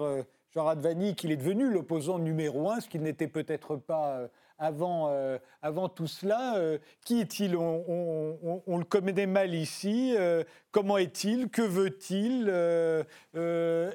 [0.54, 5.38] Jean Radvani, qu'il est devenu l'opposant numéro un, ce qu'il n'était peut-être pas avant, euh,
[5.62, 6.56] avant tout cela.
[6.56, 7.56] Euh, qui est-il?
[7.56, 10.14] On, le connaît mal ici.
[10.18, 11.48] Euh, comment est-il?
[11.48, 12.48] Que veut-il?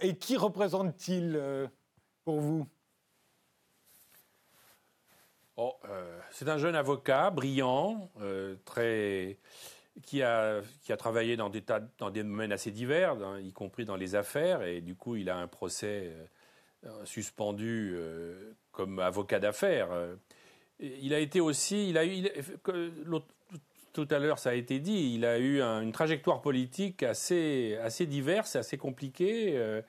[0.01, 1.69] Et qui représente-t-il
[2.23, 2.67] pour vous?
[5.57, 5.75] Oh,
[6.31, 8.09] C'est un jeune avocat brillant,
[8.65, 9.37] très
[10.03, 11.61] qui a, qui a travaillé dans des,
[11.97, 15.37] dans des domaines assez divers, y compris dans les affaires, et du coup, il a
[15.37, 16.11] un procès
[17.03, 17.95] suspendu
[18.71, 19.89] comme avocat d'affaires
[20.81, 22.27] il a été aussi, il a eu,
[23.93, 28.05] tout à l'heure ça a été dit, il a eu une trajectoire politique assez, assez
[28.05, 29.57] diverse, assez compliquée.
[29.57, 29.81] Euh,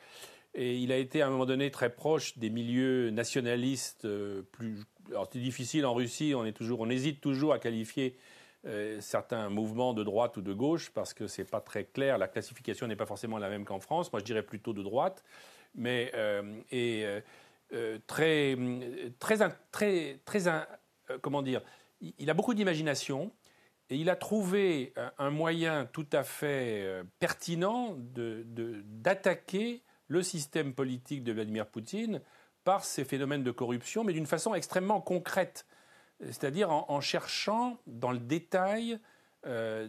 [0.54, 4.80] et il a été à un moment donné très proche des milieux nationalistes euh, plus.
[5.10, 8.16] Alors c'est difficile en Russie, on est toujours, on hésite toujours à qualifier
[8.66, 12.18] euh, certains mouvements de droite ou de gauche parce que c'est pas très clair.
[12.18, 14.12] La classification n'est pas forcément la même qu'en France.
[14.12, 15.24] Moi, je dirais plutôt de droite,
[15.74, 16.12] mais
[16.70, 17.06] et
[18.06, 18.56] très
[19.18, 19.38] très
[19.70, 20.48] très très
[21.10, 21.62] euh, comment dire,
[22.00, 23.32] il a beaucoup d'imagination
[23.90, 31.24] et il a trouvé un moyen tout à fait euh, pertinent d'attaquer le système politique
[31.24, 32.20] de Vladimir Poutine
[32.64, 35.66] par ces phénomènes de corruption, mais d'une façon extrêmement concrète,
[36.20, 38.98] c'est-à-dire en, cherchant dans le détail,
[39.46, 39.88] euh,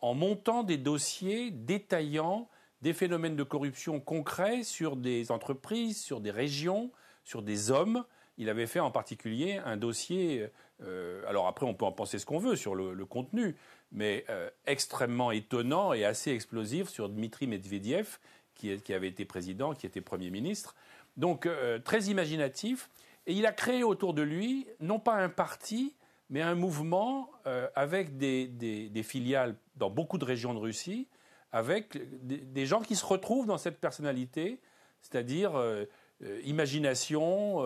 [0.00, 2.48] en, montant des dossiers détaillant
[2.82, 6.92] des phénomènes de corruption concrets sur des entreprises, sur des régions,
[7.24, 8.04] sur des hommes,
[8.38, 10.48] il avait fait en particulier un dossier,
[10.82, 13.56] euh, alors après on peut en penser ce qu'on veut sur le, contenu,
[13.92, 18.18] mais euh, extrêmement étonnant et assez explosif sur Dmitri Medvedev,
[18.54, 20.74] qui, avait été président, qui était Premier ministre.
[21.16, 22.90] Donc euh, très imaginatif.
[23.26, 25.94] Et il a créé autour de lui, non pas un parti,
[26.30, 27.28] mais un mouvement
[27.74, 31.08] avec des, filiales dans beaucoup de régions de Russie,
[31.50, 34.60] avec des gens qui se retrouvent dans cette personnalité,
[35.02, 35.60] c'est-à-dire
[36.44, 37.64] imagination,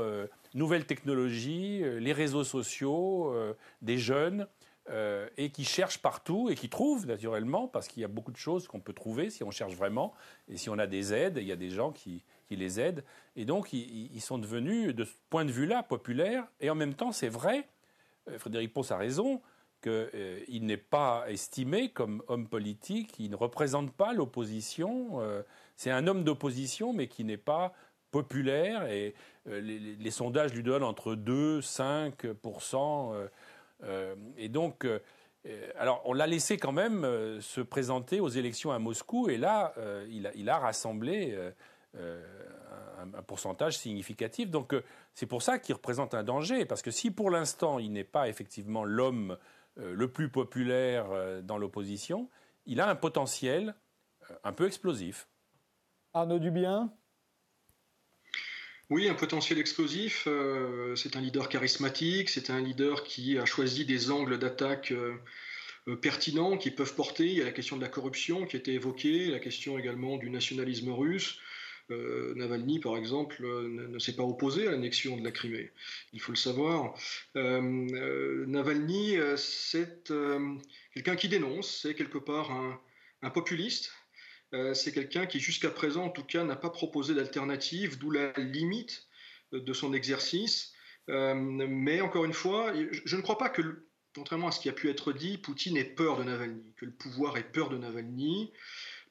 [0.54, 4.46] nouvelles technologies, euh, les réseaux sociaux, euh, des jeunes,
[4.88, 8.36] euh, et qui cherchent partout et qui trouvent naturellement, parce qu'il y a beaucoup de
[8.36, 10.14] choses qu'on peut trouver si on cherche vraiment,
[10.48, 13.04] et si on a des aides, il y a des gens qui, les aident,
[13.36, 17.12] et donc ils, sont devenus, de ce point de vue-là, populaires, et en même temps,
[17.12, 17.68] c'est vrai,
[18.38, 19.40] Frédéric Ponce a raison,
[19.82, 25.20] qu'il n'est pas estimé comme homme politique, il ne représente pas l'opposition,
[25.76, 27.72] c'est un homme d'opposition, mais qui n'est pas
[28.10, 29.14] populaire et
[29.48, 33.28] euh, les, sondages lui donnent entre 2 5% euh,
[33.82, 34.86] euh, et donc
[35.78, 37.02] alors on l'a laissé quand même
[37.40, 39.72] se présenter aux élections à Moscou et là
[40.10, 41.34] il a, rassemblé
[41.96, 44.74] un, pourcentage significatif donc
[45.14, 48.28] c'est pour ça qu'il représente un danger parce que si pour l'instant il n'est pas
[48.28, 49.38] effectivement l'homme
[49.76, 51.06] le plus populaire
[51.42, 52.28] dans l'opposition
[52.66, 53.74] il a un potentiel
[54.44, 55.26] un peu explosif.
[56.12, 56.92] Arnaud Dubien?
[58.90, 60.24] Oui, un potentiel explosif.
[60.26, 65.16] Euh, c'est un leader charismatique, c'est un leader qui a choisi des angles d'attaque euh,
[66.02, 67.26] pertinents qui peuvent porter.
[67.26, 70.16] Il y a la question de la corruption qui a été évoquée, la question également
[70.16, 71.38] du nationalisme russe.
[72.36, 75.72] Navalny, par exemple, ne, s'est pas opposé à l'annexion de la Crimée.
[76.12, 76.94] Il faut le savoir.
[77.34, 80.12] Navalny, c'est
[80.94, 82.52] quelqu'un qui dénonce, c'est quelque part
[83.22, 83.92] un populiste,
[84.52, 88.32] euh, c'est quelqu'un qui, jusqu'à présent, en tout cas, n'a pas proposé d'alternative, d'où la
[88.32, 89.06] limite
[89.52, 90.72] de son exercice.
[91.08, 92.72] Euh, mais encore une fois,
[93.04, 95.84] je ne crois pas que, contrairement à ce qui a pu être dit, Poutine ait
[95.84, 98.52] peur de Navalny, que le pouvoir ait peur de Navalny,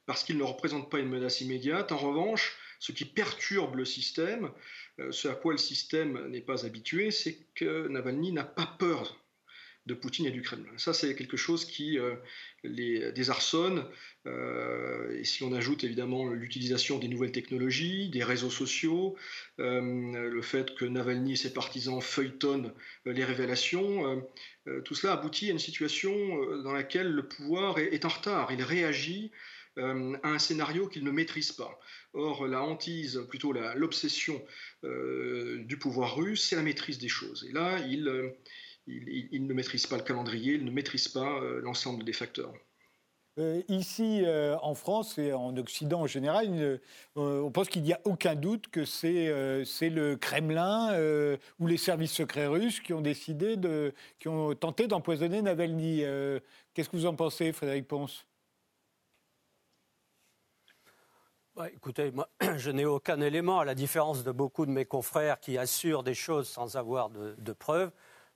[0.06, 1.91] parce qu'il ne représente pas une menace immédiate.
[1.91, 4.52] En revanche, ce qui perturbe le système,
[4.99, 9.18] euh, ce à quoi le système n'est pas habitué, c'est que Navalny n'a pas peur
[9.89, 10.71] de Poutine et du Kremlin.
[10.78, 12.15] Ça, c'est quelque chose qui euh,
[12.63, 13.86] les désarçonne.
[14.28, 19.17] Euh, et si on ajoute évidemment l'utilisation des nouvelles technologies, des réseaux sociaux,
[19.60, 22.71] euh, le fait que Navalny et ses partisans feuilletonnent
[23.06, 24.23] les révélations,
[24.86, 28.52] tout cela aboutit à une situation dans laquelle le pouvoir est, en retard.
[28.52, 29.32] Il réagit
[29.78, 31.80] à un scénario qu'il ne maîtrise pas.
[32.13, 34.43] Or, la hantise, plutôt l'obsession
[34.84, 37.47] du pouvoir russe, c'est la maîtrise des choses.
[37.49, 38.36] Et là, il,
[38.87, 42.53] il, ne maîtrise pas le calendrier, il ne maîtrise pas euh, l'ensemble des facteurs.
[43.37, 46.79] Euh, ici, euh, en France et en Occident en général,
[47.15, 50.93] on pense qu'il n'y a aucun doute que c'est le Kremlin
[51.59, 56.03] ou les services secrets russes qui ont décidé, de, qui ont tenté d'empoisonner Navalny.
[56.73, 58.25] Qu'est-ce que vous en pensez, Frédéric Ponce?
[61.73, 65.57] Écoutez, moi, je n'ai aucun élément, à la différence de beaucoup de mes confrères qui
[65.57, 67.91] assurent des choses sans avoir de preuves.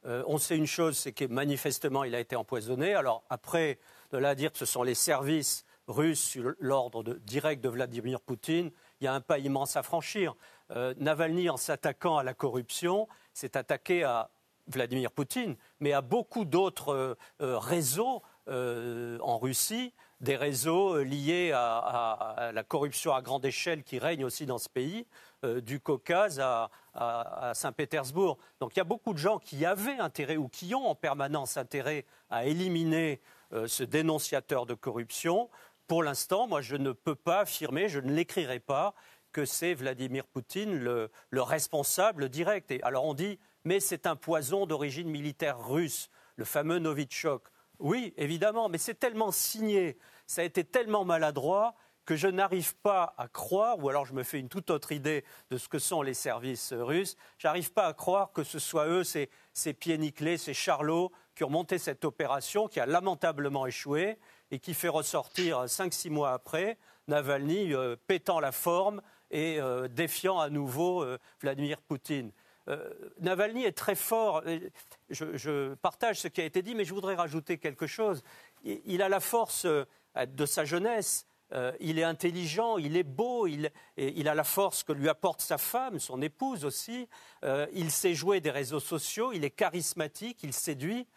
[0.06, 2.94] Euh, on sait une chose, c'est que manifestement, il a été empoisonné.
[2.94, 3.80] Alors après,
[4.12, 8.22] de là à dire que ce sont les services russes sur l'ordre direct de Vladimir
[8.22, 10.36] Poutine, il y a un pas immense à franchir.
[10.72, 14.30] Euh, Navalny, en s'attaquant à la corruption, s'est attaqué à
[14.68, 22.64] Vladimir Poutine, mais à beaucoup d'autres euh, réseaux en Russie, des réseaux liés à, la
[22.64, 25.06] corruption à grande échelle qui règne aussi dans ce pays,
[25.44, 26.70] du Caucase à,
[27.54, 28.38] Saint-Pétersbourg.
[28.60, 31.58] Donc il y a beaucoup de gens qui avaient intérêt ou qui ont en permanence
[31.58, 33.22] intérêt à éliminer
[33.54, 35.50] euh, ce dénonciateur de corruption.
[35.88, 38.96] Pour l'instant, moi, je ne peux pas affirmer, je ne l'écrirai pas,
[39.32, 42.72] que c'est Vladimir Poutine le, responsable direct.
[42.72, 47.44] Et alors on dit, mais c'est un poison d'origine militaire russe, le fameux Novichok.
[47.84, 53.14] Oui, évidemment, mais c'est tellement signé, ça a été tellement maladroit que je n'arrive pas
[53.18, 56.02] à croire, ou alors je me fais une toute autre idée de ce que sont
[56.02, 59.30] les services russes, j'arrive pas à croire que ce soit eux, ces,
[59.74, 64.18] pieds nickelés, ces charlots, qui ont monté cette opération qui a lamentablement échoué
[64.50, 66.78] et qui fait ressortir cinq, six mois après
[67.10, 72.32] Navalny euh, pétant la forme et euh, défiant à nouveau euh, Vladimir Poutine.
[73.20, 74.44] Navalny est très fort.
[75.10, 78.24] Je, partage ce qui a été dit, mais je voudrais rajouter quelque chose.
[78.64, 83.70] Il a la force de sa jeunesse euh, il est intelligent, il est beau, il,
[84.28, 87.08] a la force que lui apporte sa femme, son épouse aussi.
[87.44, 91.08] Euh, il sait jouer des réseaux sociaux, il est charismatique, il séduit.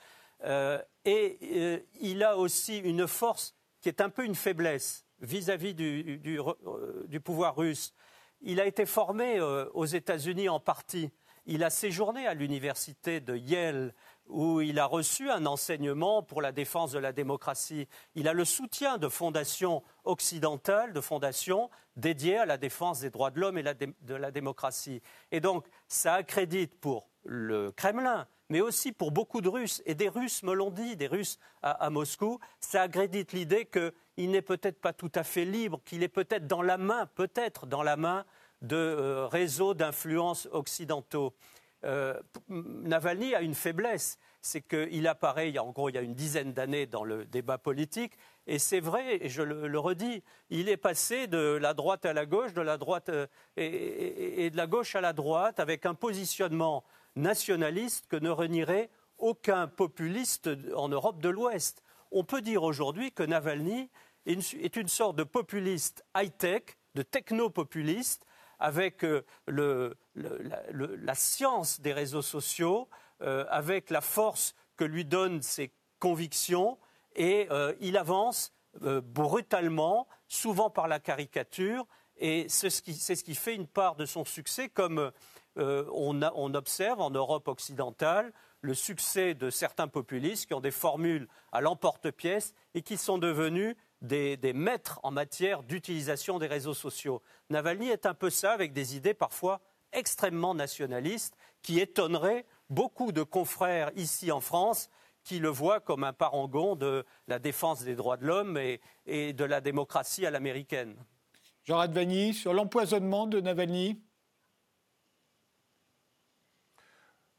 [0.44, 7.20] Euh, et il a aussi une force qui est un peu une faiblesse vis-à-vis du,
[7.24, 7.94] pouvoir russe.
[8.42, 11.10] Il a été formé aux États-Unis en partie.
[11.46, 13.94] Il a séjourné à l'université de Yale
[14.26, 17.86] où il a reçu un enseignement pour la défense de la démocratie.
[18.16, 23.30] Il a le soutien de fondations occidentales, de fondations dédiées à la défense des droits
[23.30, 25.00] de l'homme et de la démocratie.
[25.30, 30.08] Et donc, ça accrédite pour le Kremlin, mais aussi pour beaucoup de Russes, et des
[30.08, 34.92] Russes me l'ont dit, des Russes à, Moscou, ça accrédite l'idée qu'il n'est peut-être pas
[34.92, 38.24] tout à fait libre, qu'il est peut-être dans la main, peut-être dans la main
[38.62, 41.34] de euh, réseaux d'influence occidentaux.
[41.84, 46.52] Euh, Navalny a une faiblesse, c'est qu'il apparaît, en gros, il y a une dizaine
[46.52, 48.14] d'années dans le débat politique,
[48.46, 52.26] et c'est vrai, et je le, redis, il est passé de la droite à la
[52.26, 53.26] gauche, de la droite euh,
[53.56, 56.84] et, de la gauche à la droite, avec un positionnement
[57.14, 61.82] nationaliste que ne renierait aucun populiste en Europe de l'Ouest.
[62.10, 63.90] On peut dire aujourd'hui que Navalny
[64.26, 66.62] est une sorte de populiste high-tech,
[66.94, 68.26] de techno-populiste,
[68.58, 72.88] avec euh, la, science des réseaux sociaux,
[73.22, 76.78] euh, avec la force que lui donnent ses convictions,
[77.14, 81.86] et euh, il avance brutalement, souvent par la caricature,
[82.18, 85.10] et c'est ce, qui fait une part de son succès, comme
[85.56, 91.26] on, on, observe en Europe occidentale le succès de certains populistes qui ont des formules
[91.52, 97.22] à l'emporte-pièce et qui sont devenus des, maîtres en matière d'utilisation des réseaux sociaux.
[97.50, 99.60] Navalny est un peu ça, avec des idées parfois
[99.92, 104.90] extrêmement nationalistes, qui étonneraient beaucoup de confrères ici en France
[105.26, 108.56] qui le voit comme un parangon de la défense des droits de l'homme
[109.06, 110.96] et, de la démocratie à l'américaine.
[111.64, 114.00] Jean Radvani, sur l'empoisonnement de Navalny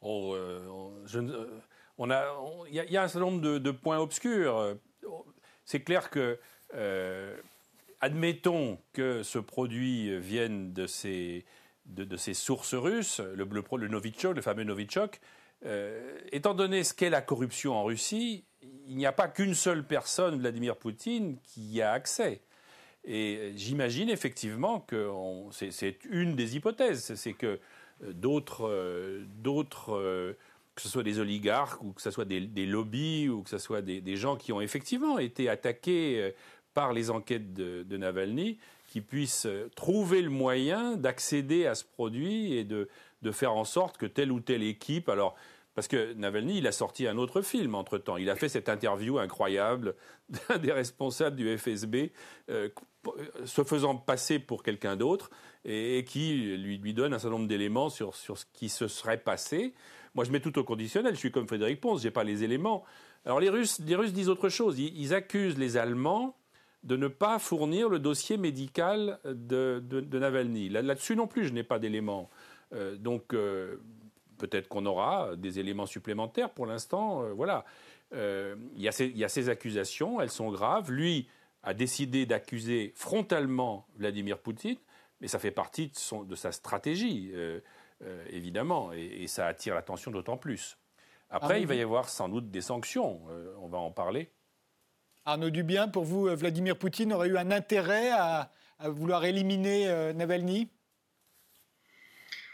[0.01, 0.35] oh,
[2.69, 4.77] il y, a un certain nombre de, points obscurs.
[5.67, 6.39] C'est clair que,
[6.75, 7.35] euh,
[7.99, 11.43] admettons que ce produit vienne de ces,
[11.85, 13.43] de, ces sources russes, le,
[13.89, 15.19] Novichok, le fameux Novichok,
[15.65, 18.45] euh, étant donné ce qu'est la corruption en Russie,
[18.87, 22.39] il n'y a pas qu'une seule personne, Vladimir Poutine, qui y a accès.
[23.03, 25.11] Et j'imagine effectivement que
[25.51, 27.59] c'est une des hypothèses, c'est que
[28.03, 30.35] euh, d'autres,
[30.77, 33.81] que ce soit des oligarques ou que ce soit des, lobbies ou que ce soit
[33.81, 36.31] des, gens qui ont effectivement été attaqués euh,
[36.75, 42.53] par les enquêtes de, Navalny, qui puissent euh, trouver le moyen d'accéder à ce produit
[42.53, 42.87] et de,
[43.31, 45.35] faire en sorte que telle ou telle équipe, alors
[45.73, 48.17] parce que Navalny, il a sorti un autre film entre-temps.
[48.17, 49.95] Il a fait cette interview incroyable
[50.29, 52.11] d'un des responsables du FSB,
[52.49, 52.69] euh,
[53.45, 55.29] se faisant passer pour quelqu'un d'autre,
[55.65, 59.17] et, qui lui, lui donne un certain nombre d'éléments sur, sur ce qui se serait
[59.17, 59.73] passé.
[60.17, 61.13] Moi, je mets tout au conditionnel.
[61.13, 62.83] Je suis comme Frédéric Ponce, je n'ai pas les éléments.
[63.23, 64.79] Alors, les Russes, les Russes disent autre chose.
[64.79, 66.35] Ils, accusent les Allemands
[66.83, 69.79] de ne pas fournir le dossier médical de,
[70.17, 70.69] Navalny.
[70.69, 72.31] Là-dessus non plus, je n'ai pas d'éléments.
[72.73, 73.75] Euh, donc, euh,
[74.39, 76.49] peut-être qu'on aura des éléments supplémentaires.
[76.49, 77.63] Pour l'instant, euh, voilà.
[78.11, 80.91] Il y, a ces accusations, elles sont graves.
[80.91, 81.27] Lui
[81.61, 84.77] a décidé d'accuser frontalement Vladimir Poutine,
[85.21, 87.31] mais ça fait partie de, de sa stratégie.
[88.03, 90.77] Euh, évidemment, et, ça attire l'attention d'autant plus.
[91.29, 94.29] Après, il va y avoir sans doute des sanctions, euh, on va en parler.
[95.25, 100.69] Arnaud Dubien, pour vous, euh, Vladimir Poutine aurait eu un intérêt à, vouloir éliminer Navalny?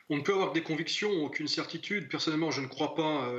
[0.09, 2.07] On ne peut avoir des convictions, aucune certitude.
[2.07, 3.29] Personnellement, je ne crois pas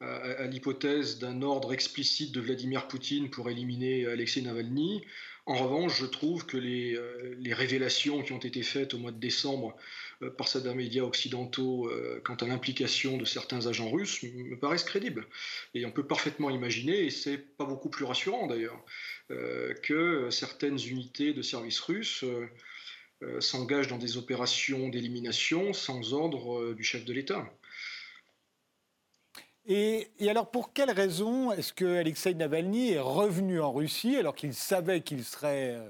[0.00, 5.04] à, l'hypothèse d'un ordre explicite de Vladimir Poutine pour éliminer Alexei Navalny.
[5.44, 6.98] En revanche, je trouve que les,
[7.36, 9.80] les révélations qui ont été faites au mois de décembre euh,
[10.36, 15.26] par certains médias occidentaux euh, quant à l'implication de certains agents russes me paraissent crédibles.
[15.74, 18.82] Et on peut parfaitement imaginer, et c'est pas beaucoup plus rassurant d'ailleurs,
[19.30, 22.24] euh, que certaines unités de services russes
[23.40, 27.50] s'engagent dans des opérations d'élimination sans ordre du chef de l'État.
[29.64, 34.34] Et, et, alors, pour quelle raison est-ce que Alexei Navalny est revenu en Russie alors
[34.34, 35.80] qu'il savait qu'il serait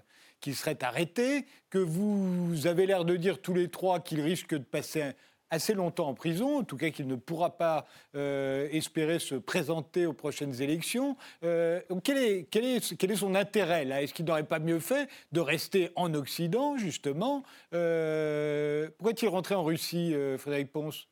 [0.41, 4.65] qu'il serait arrêté, que vous avez l'air de dire tous les trois qu'il risque de
[4.65, 5.13] passer
[5.51, 10.07] assez longtemps en prison, en tout cas qu'il ne pourra pas euh, espérer se présenter
[10.07, 11.17] aux prochaines élections.
[11.45, 14.03] Euh, quel, est, son intérêt là?
[14.03, 17.45] Est-ce qu'il n'aurait pas mieux fait de rester en Occident, justement?
[17.73, 21.09] Euh, Pourquoi est-il rentré en Russie, Frédéric Ponce?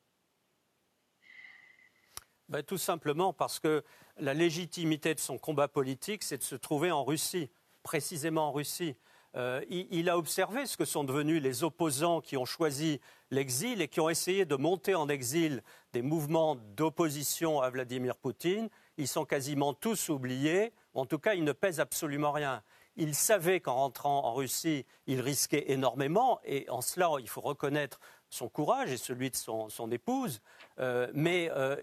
[2.49, 3.83] Ben, Tout simplement parce que
[4.17, 7.49] la légitimité de son combat politique, c'est de se trouver en Russie,
[7.83, 8.95] précisément en Russie.
[9.35, 13.89] Euh, il, a observé ce que sont devenus les opposants qui ont choisi l'exil et
[13.89, 15.61] qui ont essayé de monter en exil
[15.91, 18.69] des mouvements d'opposition à Vladimir Poutine.
[18.97, 20.71] Ils sont quasiment tous oubliés.
[20.93, 22.63] En tout cas, ils ne pèsent absolument rien.
[22.95, 27.99] Il savait qu'en rentrant en Russie, il risquait énormément, et en cela, il faut reconnaître
[28.29, 30.41] son courage et celui de son, épouse.
[30.79, 31.75] Euh, mais euh,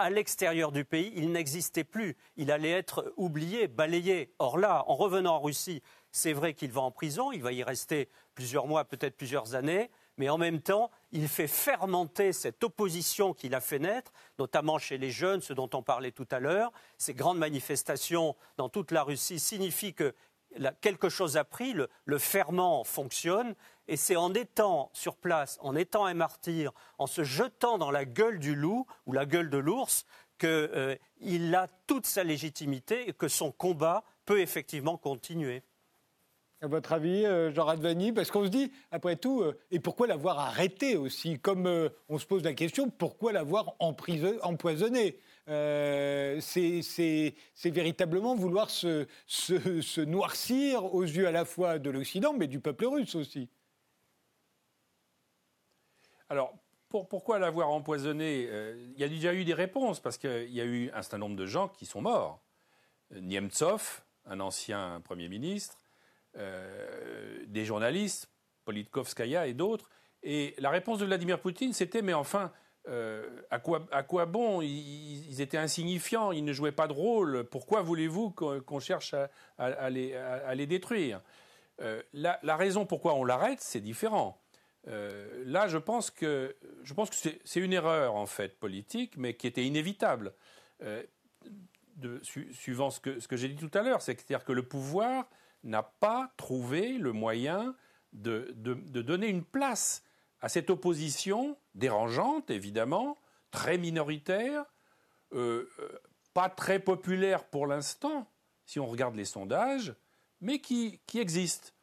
[0.00, 2.16] à l'extérieur du pays, il n'existait plus.
[2.36, 4.32] Il allait être oublié, balayé.
[4.38, 5.82] Or là, en revenant en Russie,
[6.12, 9.90] c'est vrai qu'il va en prison, il va y rester plusieurs mois, peut-être plusieurs années,
[10.16, 14.98] mais en même temps, il fait fermenter cette opposition qu'il a fait naître, notamment chez
[14.98, 16.72] les jeunes, ce dont on parlait tout à l'heure.
[16.98, 20.14] Ces grandes manifestations dans toute la Russie signifient que
[20.80, 23.54] quelque chose a pris, le, ferment fonctionne,
[23.88, 28.04] et c'est en étant sur place, en étant un martyr, en se jetant dans la
[28.04, 30.04] gueule du loup ou la gueule de l'ours,
[30.38, 30.96] qu'il euh,
[31.54, 35.62] a toute sa légitimité et que son combat peut effectivement continuer.
[36.62, 40.06] À votre avis, euh, Jean Radvani Parce qu'on se dit, après tout, euh, et pourquoi
[40.06, 45.18] l'avoir arrêté aussi Comme euh, on se pose la question, pourquoi l'avoir empoisonné?
[45.46, 47.34] C'est
[47.64, 53.14] véritablement vouloir se, noircir aux yeux à la fois de l'Occident, mais du peuple russe
[53.14, 53.48] aussi.
[56.28, 56.54] Alors,
[56.88, 58.48] pour, pourquoi l'avoir empoisonné?
[58.94, 61.36] Il y a déjà eu des réponses, parce qu'il y a eu un certain nombre
[61.36, 62.40] de gens qui sont morts.
[63.12, 65.79] Niemtsov, un ancien Premier ministre,
[66.36, 68.30] euh, des journalistes,
[68.64, 69.90] Politkovskaya et d'autres.
[70.22, 72.52] Et la réponse de Vladimir Poutine, c'était mais enfin,
[72.88, 74.60] euh, à, quoi, bon?
[74.62, 77.44] Ils, étaient insignifiants, ils ne jouaient pas de rôle.
[77.44, 79.14] Pourquoi voulez-vous qu'on cherche
[79.58, 81.20] à, les, détruire?
[81.80, 84.40] Euh, la, la, raison pourquoi on l'arrête, c'est différent.
[84.86, 86.54] là, je pense que,
[86.84, 90.32] je pense que c'est une erreur en fait politique, mais qui était inévitable.
[92.52, 94.00] suivant ce que, j'ai dit tout à l'heure.
[94.00, 95.28] C'est-à-dire que le pouvoir
[95.62, 97.74] n'a pas trouvé le moyen
[98.12, 100.02] de, donner une place
[100.40, 103.18] à cette opposition dérangeante, évidemment,
[103.50, 104.64] très minoritaire,
[105.32, 105.98] euh, euh,
[106.32, 108.30] pas très populaire pour l'instant,
[108.64, 109.94] si on regarde les sondages,
[110.40, 111.74] mais qui, existe.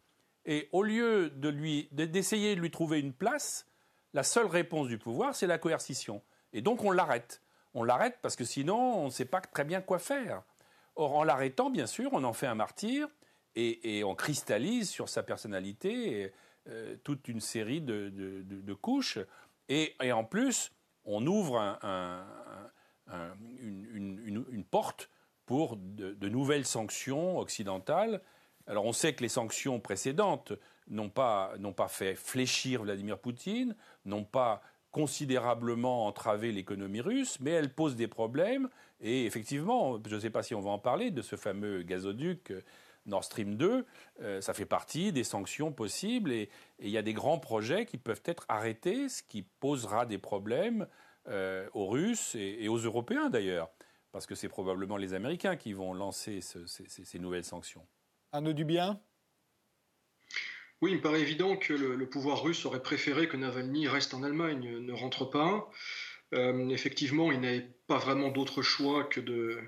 [0.45, 3.67] Et au lieu d'essayer de lui trouver une place,
[4.13, 6.23] la seule réponse du pouvoir, c'est la coercition.
[6.53, 7.41] Et donc on l'arrête.
[7.73, 10.41] On l'arrête parce que sinon, on ne sait pas très bien quoi faire.
[10.95, 13.07] Or, en l'arrêtant, bien sûr, on en fait un martyr
[13.57, 16.31] et, on cristallise sur sa personnalité
[16.69, 19.19] euh, toute une série de, couches.
[19.69, 20.71] Et, en plus,
[21.05, 21.57] on ouvre
[23.59, 25.09] une, porte
[25.45, 28.21] pour de, nouvelles sanctions occidentales.
[28.67, 30.51] Alors on sait que les sanctions précédentes
[30.89, 31.53] n'ont pas,
[31.87, 38.69] fait fléchir Vladimir Poutine, n'ont pas considérablement entravé l'économie russe, mais elles posent des problèmes.
[38.99, 42.51] Et effectivement, je ne sais pas si on va en parler de ce fameux gazoduc
[42.51, 42.61] euh,
[43.07, 43.85] Nord Stream 2,
[44.21, 46.49] euh, ça fait partie des sanctions possibles et
[46.79, 50.87] il y a des grands projets qui peuvent être arrêtés, ce qui posera des problèmes
[51.27, 53.69] euh, aux Russes et, aux Européens d'ailleurs,
[54.11, 57.85] parce que c'est probablement les Américains qui vont lancer ces, nouvelles sanctions.
[58.31, 58.99] Arnaud Dubien?
[60.81, 64.21] Oui, il me paraît évident que le, pouvoir russe aurait préféré que Navalny reste en
[64.21, 65.71] Allemagne, ne rentre pas.
[66.33, 69.59] Euh, effectivement, il n'avait pas vraiment d'autre choix que de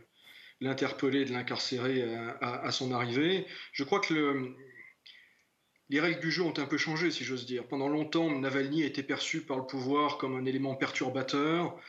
[0.62, 2.03] l'interpeller, de l'incarcérer
[2.41, 3.45] à, son arrivée.
[3.72, 4.53] Je crois que
[5.89, 7.66] les règles du jeu ont un peu changé, si j'ose dire.
[7.66, 11.80] Pendant longtemps, Navalny a été perçu par le pouvoir comme un élément perturbateur,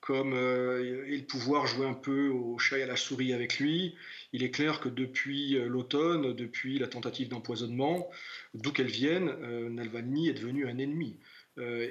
[0.00, 3.58] comme euh, et le pouvoir jouait un peu au chat et à la souris avec
[3.58, 3.96] lui.
[4.32, 8.08] Il est clair que depuis euh, l'automne, depuis la tentative d'empoisonnement,
[8.54, 11.18] d'où qu'elle vienne, euh, Navalny est devenu un ennemi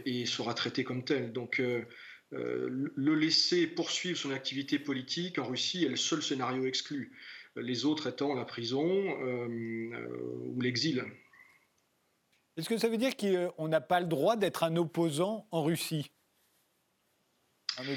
[0.06, 1.32] et sera traité comme tel.
[1.32, 1.62] Donc
[2.32, 7.12] le laisser poursuivre son activité politique en Russie est le seul scénario exclu,
[7.56, 8.88] les autres étant la prison
[9.48, 11.04] ou l'exil.
[12.58, 16.12] Est-ce que ça veut dire qu'on n'a pas le droit d'être un opposant en Russie?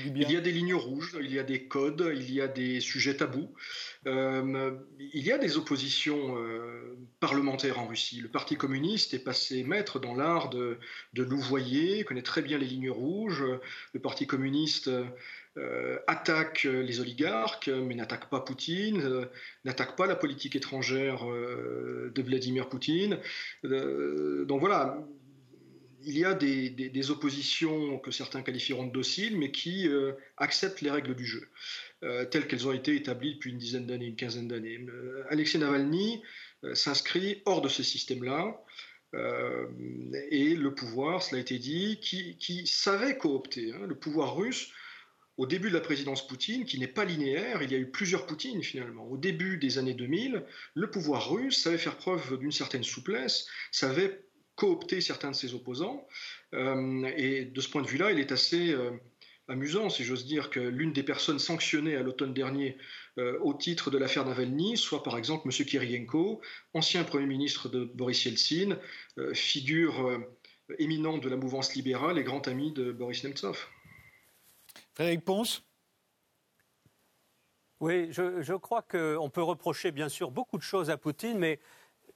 [0.06, 2.80] Il y a des lignes rouges, il y a des codes, il y a des
[2.80, 3.50] sujets tabous.
[4.06, 8.20] Euh, il y a des oppositions euh, parlementaires en Russie.
[8.20, 10.78] Le Parti communiste est passé maître dans l'art de,
[11.14, 13.44] louvoyer, connaît très bien les lignes rouges.
[13.92, 14.90] Le Parti communiste
[15.56, 19.28] euh, attaque les oligarques, mais n'attaque pas Poutine,
[19.64, 23.18] n'attaque pas la politique étrangère de Vladimir Poutine.
[23.62, 24.98] donc voilà,
[26.04, 30.90] il y a des, oppositions que certains qualifieront de dociles, mais qui euh, acceptent les
[30.90, 31.48] règles du jeu,
[32.02, 34.78] euh, telles qu'elles ont été établies depuis une dizaine d'années, une quinzaine d'années.
[34.78, 36.22] Euh, Alexei Navalny
[36.74, 38.62] s'inscrit hors de ce système-là,
[40.30, 43.72] et le pouvoir, cela a été dit, qui, savait coopter.
[43.72, 44.70] Hein, le pouvoir russe,
[45.36, 48.26] au début de la présidence Poutine, qui n'est pas linéaire, il y a eu plusieurs
[48.26, 49.06] Poutines finalement.
[49.08, 50.44] Au début des années 2000,
[50.74, 54.22] le pouvoir russe savait faire preuve d'une certaine souplesse, savait
[54.62, 56.06] coopter certains de ses opposants.
[56.54, 58.92] Euh, et de ce point de vue-là, il est assez euh,
[59.48, 62.78] amusant, si j'ose dire, que l'une des personnes sanctionnées à l'automne dernier
[63.18, 65.66] euh, au titre de l'affaire Navalny soit par exemple M.
[65.66, 66.40] Kirienko,
[66.74, 68.78] ancien Premier ministre de Boris Yeltsin,
[69.34, 70.22] figure
[70.78, 73.66] éminente de la mouvance libérale et grand ami de Boris Nemtsov.
[74.94, 75.64] Frédéric Ponce?
[77.80, 81.58] Oui, je, je crois qu'on peut reprocher bien sûr beaucoup de choses à Poutine, mais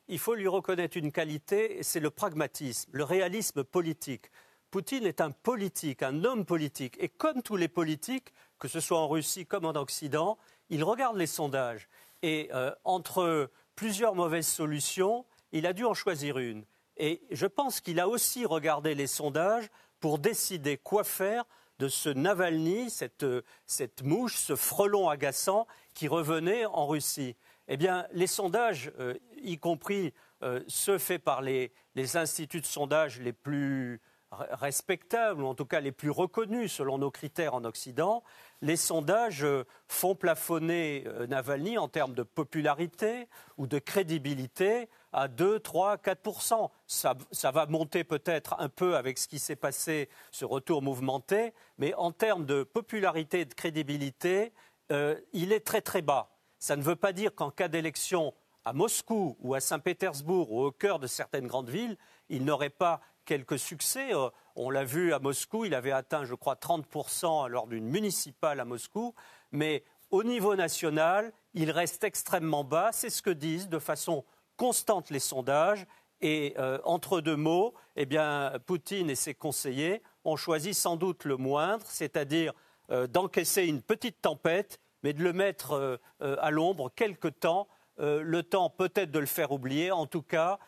[0.08, 4.30] il faut lui reconnaître une qualité, c'est le pragmatisme, le réalisme politique.
[4.70, 6.96] Poutine est un politique, un homme politique.
[6.98, 10.38] Et comme tous les politiques, que ce soit en Russie comme en Occident,
[10.70, 11.88] il regarde les sondages.
[12.22, 16.64] Et euh, entre plusieurs mauvaises solutions, il a dû en choisir une.
[16.96, 19.68] Et je pense qu'il a aussi regardé les sondages
[20.00, 21.44] pour décider quoi faire
[21.78, 23.26] de ce Navalny, cette,
[23.66, 27.36] cette mouche, ce frelon agaçant qui revenait en Russie.
[27.68, 31.72] Eh bien, les sondages, euh, y compris euh, ceux faits par les,
[32.14, 34.00] instituts de sondage les plus
[34.30, 38.22] respectables, ou en tout cas les plus reconnus selon nos critères en Occident,
[38.60, 45.58] les sondages euh, font plafonner Navalny en termes de popularité ou de crédibilité à 2,
[45.58, 50.44] 3, 4 ça, ça va monter peut-être un peu avec ce qui s'est passé, ce
[50.44, 54.52] retour mouvementé, mais en termes de popularité et de crédibilité,
[55.32, 56.35] il est très très bas.
[56.66, 60.72] Ça ne veut pas dire qu'en cas d'élection à Moscou ou à Saint-Pétersbourg ou au
[60.72, 61.96] cœur de certaines grandes villes,
[62.28, 64.12] il n'aurait pas quelques succès.
[64.12, 68.58] Euh, on l'a vu à Moscou, il avait atteint, je crois, 30% lors d'une municipale
[68.58, 69.14] à Moscou.
[69.52, 72.90] Mais au niveau national, il reste extrêmement bas.
[72.90, 74.24] C'est ce que disent de façon
[74.56, 75.86] constante les sondages.
[76.20, 78.08] Et euh, entre deux mots, eh
[78.66, 82.54] Poutine et ses conseillers ont choisi sans doute le moindre, c'est-à-dire
[82.90, 88.70] euh, d'encaisser une petite tempête mais de le mettre à l'ombre quelque temps, le temps
[88.70, 90.58] peut-être de le faire oublier, en tout cas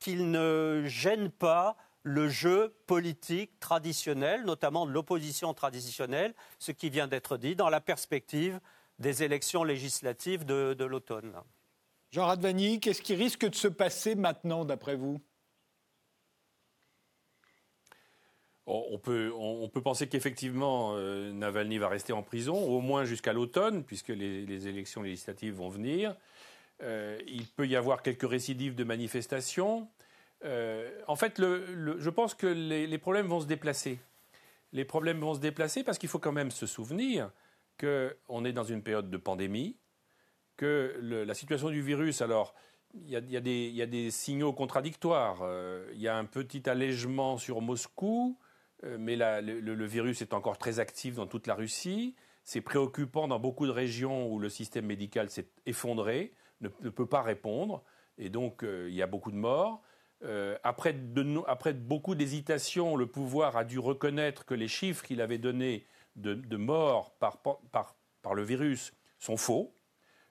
[0.00, 7.06] qu'il ne gêne pas le jeu politique traditionnel, notamment de l'opposition traditionnelle, ce qui vient
[7.06, 8.58] d'être dit, dans la perspective
[8.98, 11.32] des élections législatives de, l'automne.
[12.10, 15.20] Jean Radvani, qu'est-ce qui risque de se passer maintenant, d'après vous?
[18.66, 23.34] On peut, on peut, penser qu'effectivement, euh, Navalny va rester en prison, au moins jusqu'à
[23.34, 26.16] l'automne, puisque les, élections législatives vont venir.
[26.82, 29.88] Euh, il peut y avoir quelques récidives de manifestations.
[30.44, 33.98] Euh, en fait, je pense que les, problèmes vont se déplacer.
[34.72, 37.30] Les problèmes vont se déplacer parce qu'il faut quand même se souvenir
[37.78, 39.76] qu'on est dans une période de pandémie,
[40.56, 40.96] que
[41.26, 42.54] la situation du virus, alors,
[42.94, 43.40] il y, a,
[43.86, 45.42] des signaux contradictoires.
[45.92, 48.38] Il y a un petit allègement sur Moscou,
[48.84, 52.14] euh, mais le, virus est encore très actif dans toute la Russie.
[52.42, 57.22] C'est préoccupant dans beaucoup de régions où le système médical s'est effondré, ne, peut pas
[57.22, 57.82] répondre,
[58.18, 59.82] et donc il y a beaucoup de morts.
[60.24, 65.86] Euh, après, beaucoup d'hésitations, le pouvoir a dû reconnaître que les chiffres qu'il avait donnés
[66.16, 67.96] de, morts par,
[68.34, 69.74] le virus sont faux.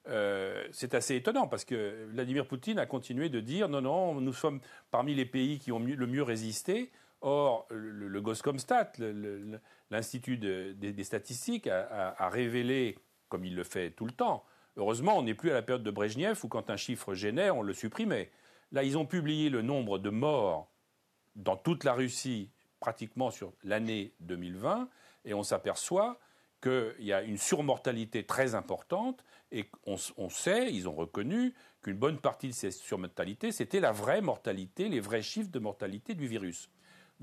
[0.07, 4.33] Euh, c'est assez étonnant parce que Vladimir Poutine a continué de dire non, non, nous
[4.33, 4.59] sommes
[4.91, 6.91] parmi les pays qui ont le mieux résisté.
[7.25, 8.91] Or, le, Goscomstat,
[9.89, 12.99] l'Institut des, statistiques, a, révélé,
[13.29, 14.43] comme il le fait tout le temps,
[14.75, 17.61] heureusement, on n'est plus à la période de Brejnev où quand un chiffre gênait, on
[17.61, 18.29] le supprimait.
[18.73, 20.69] Là, ils ont publié le nombre de morts
[21.37, 22.49] dans toute la Russie
[22.81, 24.89] pratiquement sur l'année 2020
[25.23, 26.19] et on s'aperçoit
[26.61, 32.19] qu'il y a une surmortalité très importante et on, sait, ils ont reconnu qu'une bonne
[32.19, 36.69] partie de cette surmortalité, c'était la vraie mortalité, les vrais chiffres de mortalité du virus.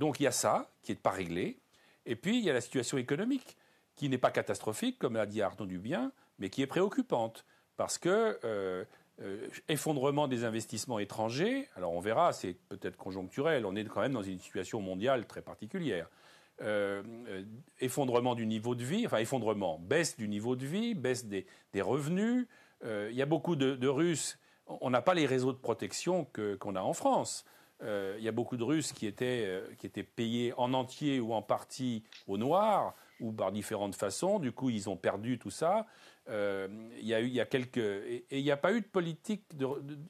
[0.01, 1.61] Donc il y a ça qui n'est pas réglé.
[2.07, 3.59] Et puis il y a la situation économique
[3.97, 7.45] qui n'est pas catastrophique, comme l'a dit Arnaud Dubien, mais qui est préoccupante.
[7.77, 8.83] Parce que euh,
[9.21, 14.15] euh, effondrement des investissements étrangers, alors on verra, c'est peut-être conjoncturel, on est quand même
[14.15, 16.09] dans une situation mondiale très particulière.
[16.63, 17.03] Euh,
[17.79, 21.45] effondrement du niveau de vie, enfin effondrement, baisse du niveau de vie, baisse des,
[21.83, 22.47] revenus.
[22.85, 26.27] il y a beaucoup de, Russes, on n'a pas les réseaux de protection
[26.59, 27.45] qu'on a en France.
[27.83, 31.43] Il y a beaucoup de Russes qui étaient, qui étaient payés en entier ou en
[31.43, 34.39] partie au noir ou par différentes façons.
[34.39, 35.87] Du coup, ils ont perdu tout ça.
[36.29, 36.69] Euh,
[36.99, 39.45] il y a quelques, et, il n'y a pas eu de politique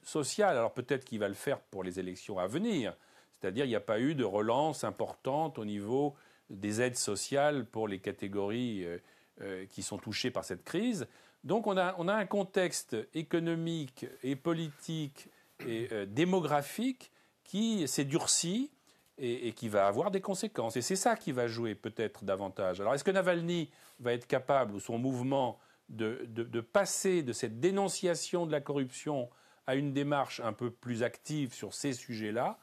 [0.03, 0.57] sociale.
[0.57, 2.95] Alors peut-être qu'il va le faire pour les élections à venir.
[3.31, 6.15] C'est-à-dire, il n'y a pas eu de relance importante au niveau
[6.49, 8.97] des aides sociales pour les catégories euh,
[9.41, 11.07] euh, qui sont touchées par cette crise.
[11.43, 15.27] Donc, on a un contexte économique et politique
[15.65, 17.10] et démographique
[17.51, 18.71] qui s'est durci
[19.17, 20.77] et, qui va avoir des conséquences.
[20.77, 22.79] Et c'est ça qui va jouer peut-être davantage.
[22.79, 28.45] Alors, est-ce que Navalny va être capable, ou son mouvement, de, passer de cette dénonciation
[28.45, 29.29] de la corruption
[29.67, 32.57] à une démarche un peu plus active sur ces sujets-là,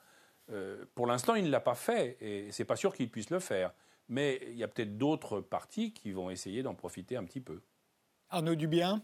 [0.51, 3.41] euh, pour l'instant, il ne l'a pas fait et c'est pas sûr qu'il puisse le
[3.41, 3.75] faire.
[4.09, 7.61] Mais il y a peut-être d'autres partis qui vont essayer d'en profiter un petit peu.
[8.31, 9.03] Arnaud Dubien?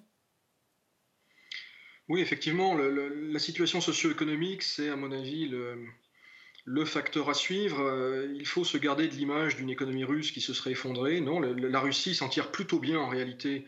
[2.08, 7.80] Oui, effectivement, la situation socio-économique, c'est à mon avis le, facteur à suivre.
[7.80, 11.20] Euh, il faut se garder de l'image d'une économie russe qui se serait effondrée.
[11.20, 13.66] Non, la Russie s'en tire plutôt bien en réalité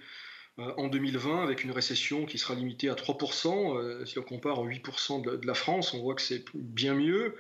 [0.59, 3.79] euh, en 2020 avec une récession qui sera limitée à 3%.
[3.79, 7.37] Euh, si on compare aux 8% de, la France, on voit que c'est bien mieux.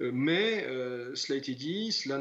[0.00, 0.64] Mais
[1.14, 2.18] cela a été dit, cela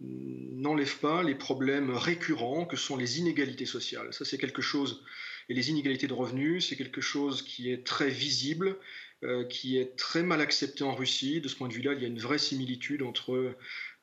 [0.00, 4.12] n'enlève pas les problèmes récurrents que sont les inégalités sociales.
[4.12, 5.02] Ça, c'est quelque chose,
[5.48, 8.76] et les inégalités de revenus, c'est quelque chose qui est très visible,
[9.48, 11.40] qui est très mal accepté en Russie.
[11.40, 13.56] De ce point de vue-là, il y a une vraie similitude entre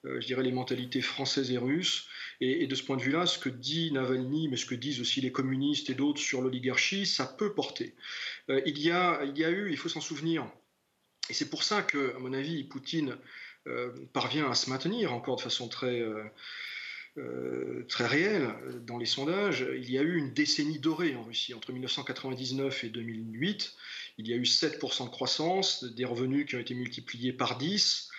[0.06, 2.08] euh, je dirais, les mentalités françaises et russes.
[2.40, 5.22] Et, de ce point de vue-là, ce que dit Navalny, mais ce que disent aussi
[5.22, 7.94] les communistes et d'autres sur l'oligarchie, ça peut porter.
[8.50, 10.50] Euh, il, y a, il y a eu, il faut s'en souvenir,
[11.30, 13.16] et c'est pour ça que, à mon avis, Poutine
[13.68, 16.02] euh, parvient à se maintenir encore de façon très,
[17.88, 18.54] très réelle
[18.86, 19.66] dans les sondages.
[19.76, 23.74] Il y a eu une décennie dorée en Russie entre 1999 et 2008.
[24.18, 28.10] Il y a eu 7% de croissance, des revenus qui ont été multipliés par 10.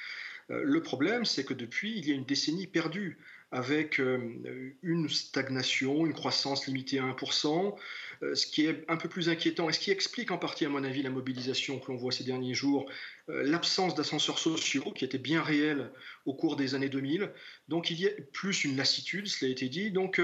[0.51, 3.18] Euh, le problème, c'est que depuis, il y a une décennie perdue
[3.53, 7.77] avec euh, une stagnation, une croissance limitée à 1%,
[8.23, 10.71] euh, ce qui est un peu plus inquiétant et ce qui explique en partie, à
[10.71, 12.91] mon avis, la mobilisation que l'on voit ces derniers jours,
[13.29, 15.93] l'absence d'ascenseurs sociaux qui était bien réelle
[16.27, 17.31] au cours des années 2000.
[17.69, 20.21] Donc il y a plus une lassitude, cela a été dit, donc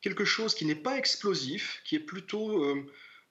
[0.00, 2.64] quelque chose qui n'est pas explosif, qui est plutôt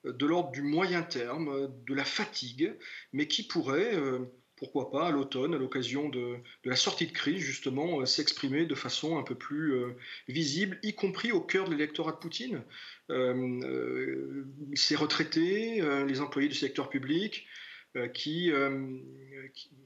[0.04, 2.74] de l'ordre du moyen terme, de la fatigue,
[3.12, 3.96] mais qui pourrait
[4.56, 8.74] pourquoi pas, à l'automne, à l'occasion de, la sortie de crise, justement, euh, s'exprimer de
[8.74, 9.96] façon un peu plus euh,
[10.28, 12.62] visible, y compris au cœur de l'électorat de Poutine.
[13.10, 14.44] Euh,
[14.74, 17.46] ces retraités, les employés du secteur public,
[18.12, 18.52] qui,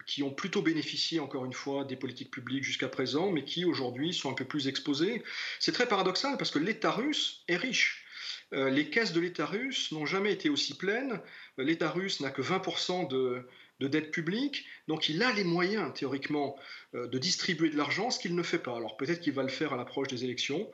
[0.04, 4.12] qui, ont plutôt bénéficié, encore une fois, des politiques publiques jusqu'à présent, mais qui aujourd'hui
[4.12, 5.22] sont un peu plus exposés.
[5.60, 8.04] C'est très paradoxal parce que l'État russe est riche.
[8.50, 11.20] les caisses de l'État russe n'ont jamais été aussi pleines.
[11.56, 13.46] L'État russe n'a que 20% de,
[13.80, 14.66] de dette publique.
[14.86, 16.56] Donc il a les moyens, théoriquement,
[16.94, 18.76] euh, de distribuer de l'argent, ce qu'il ne fait pas.
[18.76, 20.70] Alors peut-être qu'il va le faire à l'approche des élections.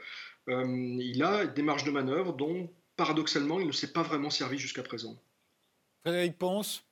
[0.48, 0.64] Euh,
[1.00, 4.82] il a des marges de manœuvre dont, paradoxalement, il ne s'est pas vraiment servi jusqu'à
[4.82, 5.16] présent.
[6.02, 6.82] Frédéric Ponce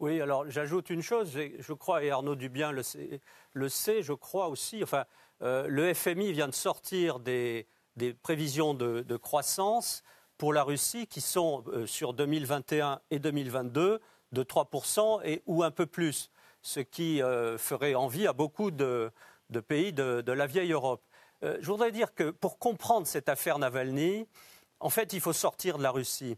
[0.00, 3.20] oui, alors j'ajoute une chose, je crois, et Arnaud Dubien le sait,
[3.52, 5.04] le sait je crois aussi, enfin,
[5.42, 7.68] euh, le FMI vient de sortir des,
[8.24, 10.02] prévisions de croissance
[10.42, 14.00] pour la Russie qui sont euh, sur 2021 et 2022
[14.32, 16.32] de 3% et, ou un peu plus,
[16.62, 19.12] ce qui euh, ferait envie à beaucoup de,
[19.68, 21.00] pays de, la vieille Europe.
[21.44, 24.26] Euh, je voudrais dire que pour comprendre cette affaire Navalny,
[24.80, 26.36] en fait, il faut sortir de la Russie.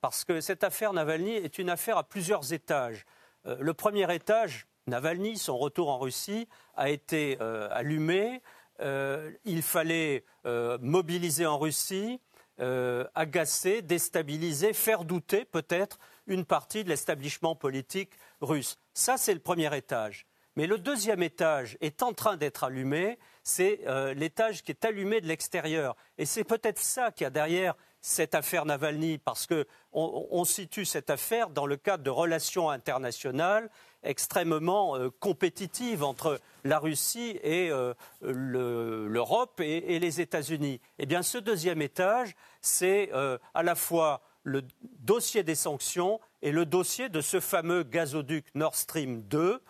[0.00, 3.04] Parce que cette affaire Navalny est une affaire à plusieurs étages.
[3.44, 7.38] le premier étage, Navalny, son retour en Russie, a été
[7.70, 8.42] allumé.
[8.80, 10.24] il fallait
[10.80, 12.20] mobiliser en Russie
[12.60, 18.78] euh, agacer, déstabiliser, faire douter peut-être une partie de l'établissement politique russe.
[18.92, 20.26] Ça, c'est le premier étage.
[20.56, 25.20] Mais le deuxième étage est en train d'être allumé, c'est euh, l'étage qui est allumé
[25.20, 25.96] de l'extérieur.
[26.16, 30.84] Et c'est peut-être ça qui y a derrière cette affaire Navalny, parce qu'on on situe
[30.84, 33.70] cette affaire dans le cadre de relations internationales
[34.04, 40.80] extrêmement euh, compétitive entre la Russie et euh, l'Europe et, les États-Unis.
[40.98, 44.62] Eh bien, ce deuxième étage, c'est euh, à la fois le
[45.00, 49.60] dossier des sanctions et le dossier de ce fameux gazoduc Nord Stream 2,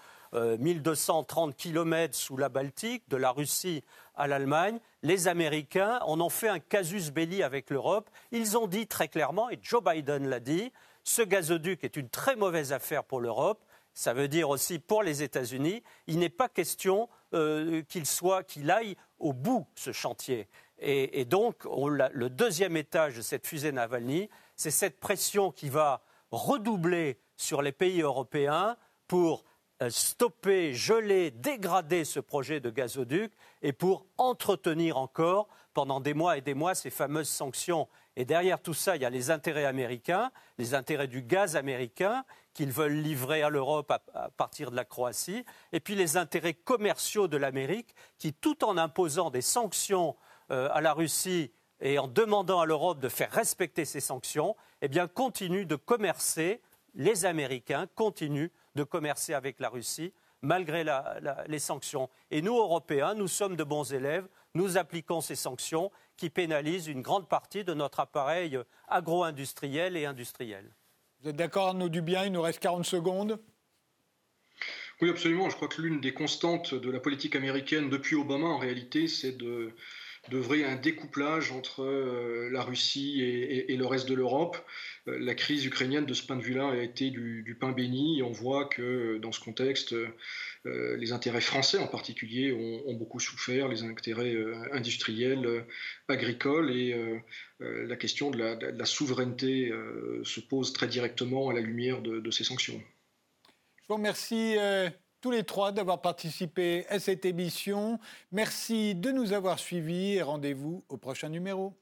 [0.59, 3.85] 1230 km sous la Baltique, de la Russie
[4.17, 4.81] à l'Allemagne.
[5.05, 8.11] Les Américains en ont fait un casus belli avec l'Europe.
[8.33, 10.73] Ils ont dit très clairement, et Joe Biden l'a dit,
[11.05, 13.63] ce gazoduc est une très mauvaise affaire pour l'Europe
[13.95, 18.71] ça veut dire aussi pour les États-Unis, il n'est pas question euh, qu'il soit, qu'il
[18.71, 20.49] aille au bout ce chantier.
[20.81, 27.21] Et, donc, le deuxième étage de cette fusée Navalny, c'est cette pression qui va redoubler
[27.37, 28.77] sur les pays européens
[29.07, 29.45] pour
[29.91, 33.33] stopper, geler, dégrader ce projet de gazoduc
[33.63, 37.89] et pour entretenir encore pendant des mois et des mois ces fameuses sanctions.
[38.17, 42.25] Et derrière tout ça, il y a les intérêts américains, les intérêts du gaz américain
[42.55, 47.27] qu'ils veulent livrer à l'Europe à, partir de la Croatie, et puis les intérêts commerciaux
[47.27, 50.15] de l'Amérique qui, tout en imposant des sanctions
[50.53, 54.89] euh, à la Russie et en demandant à l'Europe de faire respecter ces sanctions, eh
[54.89, 56.63] bien, continuent de commercer,
[56.95, 60.13] les Américains continuent de commercer avec la Russie
[60.45, 60.85] malgré
[61.49, 62.09] les sanctions.
[62.31, 67.03] Et nous, Européens, nous sommes de bons élèves, nous appliquons ces sanctions qui pénalisent une
[67.03, 68.59] grande partie de notre appareil
[68.89, 70.71] agro-industriel et industriel.
[71.23, 73.41] Vous êtes d'accord, Arnaud Dubien Il nous reste 40 secondes?
[75.01, 75.51] Oui, absolument.
[75.51, 79.37] Je crois que l'une des constantes de la politique américaine depuis Obama, en réalité, c'est
[79.37, 79.75] de
[80.31, 84.57] d'œuvrer un découplage entre euh, la Russie et, le reste de l'Europe.
[85.09, 88.23] Euh, la crise ukrainienne, de ce point de vue-là, a été du, pain béni.
[88.23, 93.69] On voit que dans ce contexte, euh, les intérêts français en particulier ont, beaucoup souffert,
[93.69, 94.37] les intérêts
[94.73, 95.67] industriels,
[96.09, 96.95] agricoles, et
[97.61, 99.73] la question de la, souveraineté
[100.23, 102.81] se pose très directement à la lumière de, de ces sanctions.
[103.83, 104.57] Je vous remercie
[105.25, 107.99] tous les trois d'avoir participé à cette émission.
[108.31, 111.73] Merci de nous avoir suivis et rendez-vous au prochain numéro.